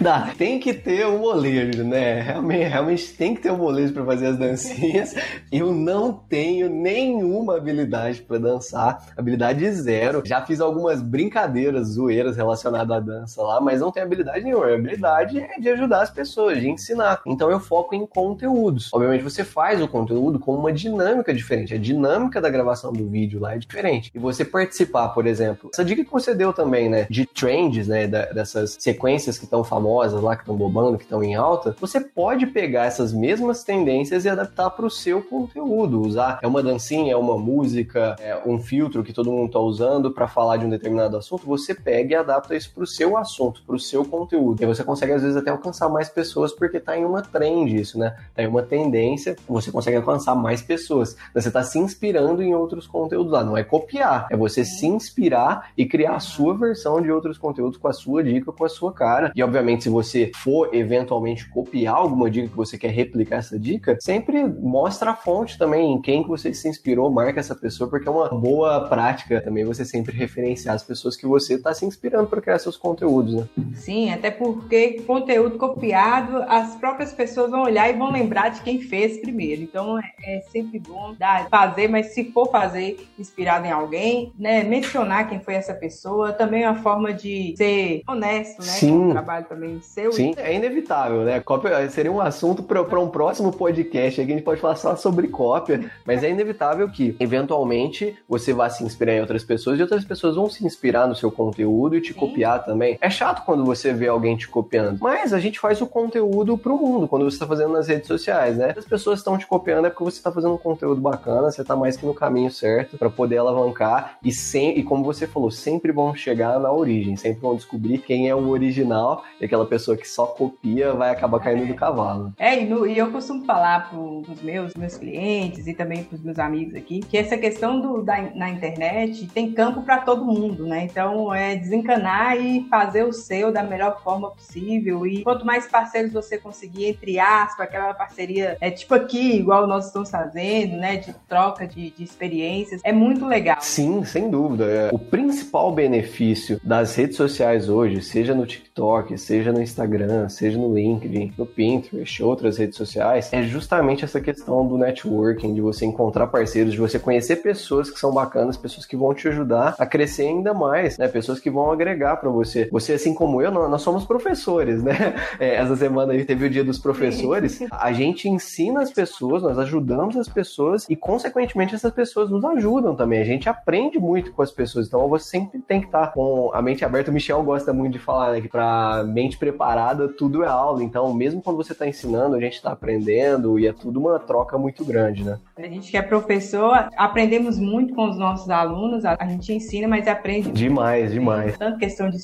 dá. 0.00 0.34
tem 0.36 0.60
que 0.60 0.74
ter 0.74 1.06
o 1.06 1.14
um 1.14 1.18
molejo, 1.18 1.84
né? 1.84 2.20
Realmente, 2.20 2.68
realmente 2.68 3.12
tem 3.14 3.34
que 3.34 3.40
ter 3.40 3.50
o 3.50 3.54
um 3.54 3.58
molejo 3.58 3.92
para 3.92 4.04
fazer 4.04 4.26
as 4.26 4.38
dancinhas. 4.38 5.14
Eu 5.50 5.72
não 5.72 6.12
tenho 6.12 6.68
nenhuma 6.68 7.56
habilidade 7.56 8.22
para 8.22 8.38
dançar, 8.38 9.06
habilidade 9.16 9.70
zero. 9.72 10.22
Já 10.24 10.44
fiz 10.44 10.60
algumas 10.60 11.02
brincadeiras, 11.02 11.88
zoeiras 11.88 12.36
relacionadas 12.36 12.96
à 12.96 13.00
dança 13.00 13.42
lá, 13.42 13.60
mas 13.60 13.80
não 13.80 13.90
tenho 13.90 14.06
habilidade 14.06 14.44
nenhuma. 14.44 14.66
A 14.66 14.74
habilidade 14.74 15.38
é 15.38 15.58
de 15.58 15.68
ajudar 15.70 16.02
as 16.02 16.10
pessoas, 16.10 16.60
de 16.60 16.68
ensinar. 16.68 17.22
Então 17.26 17.50
eu 17.50 17.60
foco 17.60 17.94
em 17.94 18.06
conteúdos. 18.06 18.92
Obviamente 18.92 19.24
você 19.24 19.44
faz 19.44 19.80
o 19.80 19.88
conteúdo 19.88 20.38
com 20.38 20.54
uma 20.54 20.72
dinâmica 20.72 21.32
diferente. 21.32 21.74
A 21.74 21.78
dinâmica 21.78 22.40
da 22.40 22.49
gravação 22.50 22.92
do 22.92 23.06
vídeo 23.08 23.40
lá 23.40 23.54
é 23.54 23.58
diferente. 23.58 24.10
E 24.14 24.18
você 24.18 24.44
participar, 24.44 25.08
por 25.10 25.26
exemplo, 25.26 25.70
essa 25.72 25.84
dica 25.84 26.04
que 26.04 26.10
você 26.10 26.34
deu 26.34 26.52
também, 26.52 26.88
né, 26.88 27.06
de 27.08 27.26
trends, 27.26 27.88
né, 27.88 28.06
da, 28.06 28.26
dessas 28.26 28.76
sequências 28.78 29.38
que 29.38 29.44
estão 29.44 29.64
famosas 29.64 30.20
lá, 30.20 30.36
que 30.36 30.42
estão 30.42 30.56
bobando, 30.56 30.98
que 30.98 31.04
estão 31.04 31.22
em 31.22 31.34
alta, 31.34 31.74
você 31.80 32.00
pode 32.00 32.46
pegar 32.46 32.86
essas 32.86 33.12
mesmas 33.12 33.64
tendências 33.64 34.24
e 34.24 34.28
adaptar 34.28 34.70
para 34.70 34.86
o 34.86 34.90
seu 34.90 35.22
conteúdo. 35.22 36.00
Usar 36.00 36.38
é 36.42 36.46
uma 36.46 36.62
dancinha, 36.62 37.12
é 37.12 37.16
uma 37.16 37.38
música, 37.38 38.16
é 38.18 38.40
um 38.46 38.58
filtro 38.58 39.02
que 39.02 39.12
todo 39.12 39.30
mundo 39.30 39.46
está 39.46 39.58
usando 39.58 40.10
para 40.10 40.28
falar 40.28 40.56
de 40.56 40.66
um 40.66 40.70
determinado 40.70 41.16
assunto, 41.16 41.46
você 41.46 41.74
pega 41.74 42.12
e 42.12 42.16
adapta 42.16 42.54
isso 42.54 42.72
para 42.74 42.84
o 42.84 42.86
seu 42.86 43.16
assunto, 43.16 43.62
para 43.66 43.76
o 43.76 43.78
seu 43.78 44.04
conteúdo. 44.04 44.62
E 44.62 44.66
você 44.66 44.84
consegue 44.84 45.12
às 45.12 45.22
vezes 45.22 45.36
até 45.36 45.50
alcançar 45.50 45.88
mais 45.88 46.08
pessoas 46.08 46.52
porque 46.52 46.78
está 46.78 46.96
em 46.96 47.04
uma 47.04 47.22
trend 47.22 47.74
isso, 47.74 47.98
né? 47.98 48.16
Tá 48.34 48.42
em 48.42 48.46
uma 48.46 48.62
tendência, 48.62 49.36
você 49.48 49.70
consegue 49.70 49.96
alcançar 49.96 50.34
mais 50.34 50.62
pessoas. 50.62 51.16
Você 51.34 51.48
está 51.48 51.62
se 51.62 51.78
inspirando 51.78 52.39
em 52.42 52.54
outros 52.54 52.86
conteúdos 52.86 53.32
lá. 53.32 53.44
Não 53.44 53.56
é 53.56 53.64
copiar, 53.64 54.26
é 54.30 54.36
você 54.36 54.64
se 54.64 54.86
inspirar 54.86 55.70
e 55.76 55.86
criar 55.86 56.16
a 56.16 56.20
sua 56.20 56.56
versão 56.56 57.00
de 57.00 57.10
outros 57.10 57.38
conteúdos 57.38 57.78
com 57.78 57.88
a 57.88 57.92
sua 57.92 58.22
dica, 58.22 58.52
com 58.52 58.64
a 58.64 58.68
sua 58.68 58.92
cara. 58.92 59.32
E 59.34 59.42
obviamente, 59.42 59.84
se 59.84 59.88
você 59.88 60.30
for 60.34 60.74
eventualmente 60.74 61.48
copiar 61.48 61.96
alguma 61.96 62.30
dica 62.30 62.48
que 62.48 62.56
você 62.56 62.78
quer 62.78 62.90
replicar 62.90 63.36
essa 63.36 63.58
dica, 63.58 63.96
sempre 64.00 64.44
mostra 64.44 65.10
a 65.10 65.16
fonte 65.16 65.58
também, 65.58 65.92
em 65.92 66.00
quem 66.00 66.22
que 66.22 66.28
você 66.28 66.52
se 66.52 66.68
inspirou, 66.68 67.10
marca 67.10 67.40
essa 67.40 67.54
pessoa, 67.54 67.88
porque 67.88 68.08
é 68.08 68.10
uma 68.10 68.28
boa 68.28 68.88
prática 68.88 69.40
também 69.40 69.64
você 69.64 69.84
sempre 69.84 70.16
referenciar 70.16 70.74
as 70.74 70.82
pessoas 70.82 71.16
que 71.16 71.26
você 71.26 71.54
está 71.54 71.72
se 71.74 71.84
inspirando 71.84 72.28
para 72.28 72.40
criar 72.40 72.58
seus 72.58 72.76
conteúdos, 72.76 73.34
né? 73.34 73.48
Sim, 73.74 74.10
até 74.10 74.30
porque 74.30 75.02
conteúdo 75.06 75.58
copiado, 75.58 76.42
as 76.48 76.76
próprias 76.76 77.12
pessoas 77.12 77.50
vão 77.50 77.62
olhar 77.62 77.88
e 77.90 77.96
vão 77.96 78.10
lembrar 78.10 78.50
de 78.50 78.60
quem 78.62 78.80
fez 78.80 79.18
primeiro. 79.18 79.62
Então 79.62 79.98
é, 79.98 80.12
é 80.24 80.40
sempre 80.40 80.78
bom 80.78 81.14
dar, 81.18 81.48
fazer, 81.48 81.88
mas 81.88 82.14
se 82.14 82.24
for 82.30 82.50
fazer 82.50 83.08
inspirado 83.18 83.66
em 83.66 83.70
alguém, 83.70 84.32
né, 84.38 84.62
mencionar 84.62 85.28
quem 85.28 85.40
foi 85.40 85.54
essa 85.54 85.74
pessoa, 85.74 86.32
também 86.32 86.64
é 86.64 86.70
uma 86.70 86.82
forma 86.82 87.12
de 87.12 87.54
ser 87.56 88.02
honesto, 88.08 88.60
né? 88.60 88.66
Sim. 88.66 88.90
Com 88.90 89.08
o 89.08 89.12
trabalho 89.12 89.46
também 89.46 89.80
seu. 89.80 90.12
Sim, 90.12 90.34
é 90.36 90.54
inevitável, 90.54 91.22
né? 91.22 91.40
Cópia 91.40 91.88
seria 91.90 92.12
um 92.12 92.20
assunto 92.20 92.62
para 92.62 93.00
um 93.00 93.08
próximo 93.08 93.52
podcast. 93.52 94.20
Aqui 94.20 94.32
a 94.32 94.34
gente 94.34 94.44
pode 94.44 94.60
falar 94.60 94.76
só 94.76 94.96
sobre 94.96 95.28
cópia, 95.28 95.90
mas 96.04 96.22
é 96.22 96.30
inevitável 96.30 96.88
que, 96.88 97.16
eventualmente, 97.18 98.16
você 98.28 98.52
vá 98.52 98.68
se 98.68 98.84
inspirar 98.84 99.14
em 99.14 99.20
outras 99.20 99.44
pessoas 99.44 99.78
e 99.78 99.82
outras 99.82 100.04
pessoas 100.04 100.36
vão 100.36 100.48
se 100.48 100.64
inspirar 100.64 101.06
no 101.06 101.14
seu 101.14 101.30
conteúdo 101.30 101.96
e 101.96 102.00
te 102.00 102.12
Sim. 102.12 102.18
copiar 102.18 102.64
também. 102.64 102.98
É 103.00 103.10
chato 103.10 103.44
quando 103.44 103.64
você 103.64 103.92
vê 103.92 104.08
alguém 104.08 104.36
te 104.36 104.48
copiando, 104.48 104.98
mas 105.00 105.32
a 105.32 105.38
gente 105.38 105.58
faz 105.58 105.80
o 105.80 105.86
conteúdo 105.86 106.56
pro 106.56 106.76
mundo 106.76 107.08
quando 107.08 107.24
você 107.24 107.36
está 107.36 107.46
fazendo 107.46 107.72
nas 107.72 107.88
redes 107.88 108.06
sociais, 108.06 108.56
né? 108.56 108.74
As 108.76 108.84
pessoas 108.84 109.20
estão 109.20 109.36
te 109.38 109.46
copiando 109.46 109.86
é 109.86 109.90
porque 109.90 110.04
você 110.04 110.18
está 110.18 110.30
fazendo 110.30 110.54
um 110.54 110.58
conteúdo 110.58 111.00
bacana, 111.00 111.50
você 111.50 111.62
está 111.62 111.76
mais 111.76 111.96
que 111.96 112.06
no 112.06 112.14
caminho 112.20 112.50
certo 112.50 112.98
para 112.98 113.10
poder 113.10 113.38
alavancar 113.38 114.18
e 114.22 114.30
sem 114.30 114.78
e 114.78 114.84
como 114.84 115.02
você 115.02 115.26
falou, 115.26 115.50
sempre 115.50 115.90
vão 115.90 116.14
chegar 116.14 116.60
na 116.60 116.70
origem, 116.70 117.16
sempre 117.16 117.40
vão 117.40 117.56
descobrir 117.56 117.98
quem 117.98 118.28
é 118.28 118.34
o 118.34 118.48
original 118.48 119.24
e 119.40 119.44
aquela 119.46 119.66
pessoa 119.66 119.96
que 119.96 120.06
só 120.06 120.26
copia 120.26 120.92
vai 120.92 121.10
acabar 121.10 121.40
caindo 121.40 121.66
do 121.66 121.74
cavalo. 121.74 122.32
É, 122.38 122.62
e, 122.62 122.66
no, 122.66 122.86
e 122.86 122.98
eu 122.98 123.10
costumo 123.10 123.44
falar 123.44 123.88
para 123.88 123.98
os 123.98 124.42
meus, 124.42 124.74
meus 124.74 124.96
clientes 124.96 125.66
e 125.66 125.74
também 125.74 126.04
para 126.04 126.16
os 126.16 126.22
meus 126.22 126.38
amigos 126.38 126.74
aqui 126.74 127.00
que 127.00 127.16
essa 127.16 127.36
questão 127.38 127.80
do, 127.80 128.02
da, 128.02 128.20
na 128.34 128.50
internet 128.50 129.26
tem 129.28 129.52
campo 129.52 129.82
para 129.82 129.98
todo 129.98 130.24
mundo, 130.24 130.66
né? 130.66 130.84
Então 130.84 131.34
é 131.34 131.56
desencanar 131.56 132.36
e 132.36 132.66
fazer 132.68 133.04
o 133.04 133.12
seu 133.12 133.52
da 133.52 133.62
melhor 133.62 134.02
forma 134.02 134.30
possível. 134.30 135.06
E 135.06 135.22
quanto 135.22 135.46
mais 135.46 135.66
parceiros 135.66 136.12
você 136.12 136.36
conseguir, 136.36 136.86
entre 136.86 137.18
aspas, 137.18 137.66
aquela 137.66 137.94
parceria 137.94 138.56
é 138.60 138.70
tipo 138.70 138.94
aqui, 138.94 139.36
igual 139.36 139.66
nós 139.66 139.86
estamos 139.86 140.10
fazendo, 140.10 140.76
né? 140.76 140.96
De 140.96 141.12
troca 141.28 141.66
de, 141.66 141.90
de 141.90 142.09
experiências, 142.10 142.80
é 142.84 142.92
muito 142.92 143.26
legal. 143.26 143.58
Sim, 143.60 144.04
sem 144.04 144.30
dúvida. 144.30 144.64
É, 144.64 144.90
o 144.92 144.98
principal 144.98 145.72
benefício 145.72 146.60
das 146.62 146.94
redes 146.94 147.16
sociais 147.16 147.68
hoje, 147.68 148.02
seja 148.02 148.34
no 148.34 148.46
TikTok, 148.46 149.16
seja 149.16 149.52
no 149.52 149.62
Instagram, 149.62 150.28
seja 150.28 150.58
no 150.58 150.74
LinkedIn, 150.74 151.32
no 151.36 151.46
Pinterest, 151.46 152.22
outras 152.22 152.58
redes 152.58 152.76
sociais, 152.76 153.32
é 153.32 153.42
justamente 153.42 154.04
essa 154.04 154.20
questão 154.20 154.66
do 154.66 154.76
networking, 154.76 155.54
de 155.54 155.60
você 155.60 155.86
encontrar 155.86 156.26
parceiros, 156.26 156.72
de 156.72 156.78
você 156.78 156.98
conhecer 156.98 157.36
pessoas 157.36 157.90
que 157.90 157.98
são 157.98 158.12
bacanas, 158.12 158.56
pessoas 158.56 158.84
que 158.84 158.96
vão 158.96 159.14
te 159.14 159.28
ajudar 159.28 159.74
a 159.78 159.86
crescer 159.86 160.26
ainda 160.26 160.52
mais, 160.52 160.98
né? 160.98 161.08
Pessoas 161.08 161.40
que 161.40 161.50
vão 161.50 161.70
agregar 161.70 162.16
para 162.16 162.30
você. 162.30 162.68
Você, 162.70 162.94
assim 162.94 163.14
como 163.14 163.40
eu, 163.40 163.50
nós 163.50 163.82
somos 163.82 164.04
professores, 164.04 164.82
né? 164.82 164.90
É, 165.38 165.54
essa 165.54 165.76
semana 165.76 166.12
aí 166.12 166.24
teve 166.24 166.46
o 166.46 166.50
dia 166.50 166.64
dos 166.64 166.78
professores. 166.78 167.60
A 167.70 167.92
gente 167.92 168.28
ensina 168.28 168.82
as 168.82 168.90
pessoas, 168.90 169.42
nós 169.42 169.58
ajudamos 169.58 170.16
as 170.16 170.28
pessoas 170.28 170.86
e, 170.88 170.96
consequentemente, 170.96 171.74
essas 171.74 171.92
pessoas 171.92 171.99
nos 172.30 172.44
ajudam 172.44 172.94
também. 172.94 173.20
A 173.20 173.24
gente 173.24 173.48
aprende 173.48 173.98
muito 173.98 174.32
com 174.32 174.42
as 174.42 174.50
pessoas. 174.50 174.86
Então, 174.86 175.08
você 175.08 175.28
sempre 175.28 175.60
tem 175.60 175.80
que 175.80 175.86
estar 175.86 176.12
com 176.12 176.50
a 176.52 176.62
mente 176.62 176.84
aberta. 176.84 177.10
O 177.10 177.14
Michel 177.14 177.42
gosta 177.42 177.72
muito 177.72 177.94
de 177.94 177.98
falar 177.98 178.32
né, 178.32 178.40
que 178.40 178.48
para 178.48 179.04
mente 179.04 179.38
preparada 179.38 180.08
tudo 180.08 180.42
é 180.44 180.48
aula. 180.48 180.82
Então, 180.82 181.12
mesmo 181.14 181.42
quando 181.42 181.56
você 181.56 181.72
está 181.72 181.86
ensinando, 181.86 182.36
a 182.36 182.40
gente 182.40 182.54
está 182.54 182.72
aprendendo 182.72 183.58
e 183.58 183.66
é 183.66 183.72
tudo 183.72 184.00
uma 184.00 184.18
troca 184.18 184.58
muito 184.58 184.84
grande, 184.84 185.24
né? 185.24 185.38
A 185.56 185.62
gente 185.62 185.90
que 185.90 185.96
é 185.96 186.02
professor, 186.02 186.88
aprendemos 186.96 187.58
muito 187.58 187.94
com 187.94 188.08
os 188.08 188.18
nossos 188.18 188.48
alunos. 188.50 189.04
A 189.04 189.26
gente 189.26 189.52
ensina, 189.52 189.86
mas 189.86 190.06
aprende 190.06 190.50
demais, 190.50 191.12
demais. 191.12 191.56
Tanto 191.58 191.78
questão 191.78 192.08
de 192.08 192.18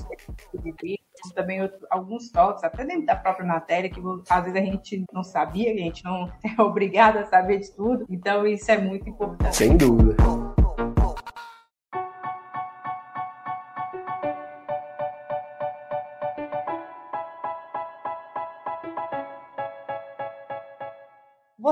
experiência 1.26 1.35
também 1.35 1.62
outro, 1.62 1.78
alguns 1.90 2.30
toques, 2.30 2.62
até 2.64 2.85
dentro 2.85 3.06
da 3.06 3.16
própria 3.16 3.47
matéria, 3.47 3.90
que 3.90 4.00
às 4.28 4.45
vezes 4.45 4.59
a 4.59 4.64
gente 4.64 5.04
não 5.12 5.23
sabia, 5.23 5.73
a 5.73 5.76
gente 5.76 6.04
não 6.04 6.30
é 6.45 6.62
obrigado 6.62 7.18
a 7.18 7.26
saber 7.26 7.61
de 7.61 7.71
tudo. 7.73 8.06
Então, 8.11 8.47
isso 8.47 8.71
é 8.71 8.78
muito 8.78 9.09
importante. 9.09 9.56
Sem 9.56 9.76
dúvida. 9.76 10.46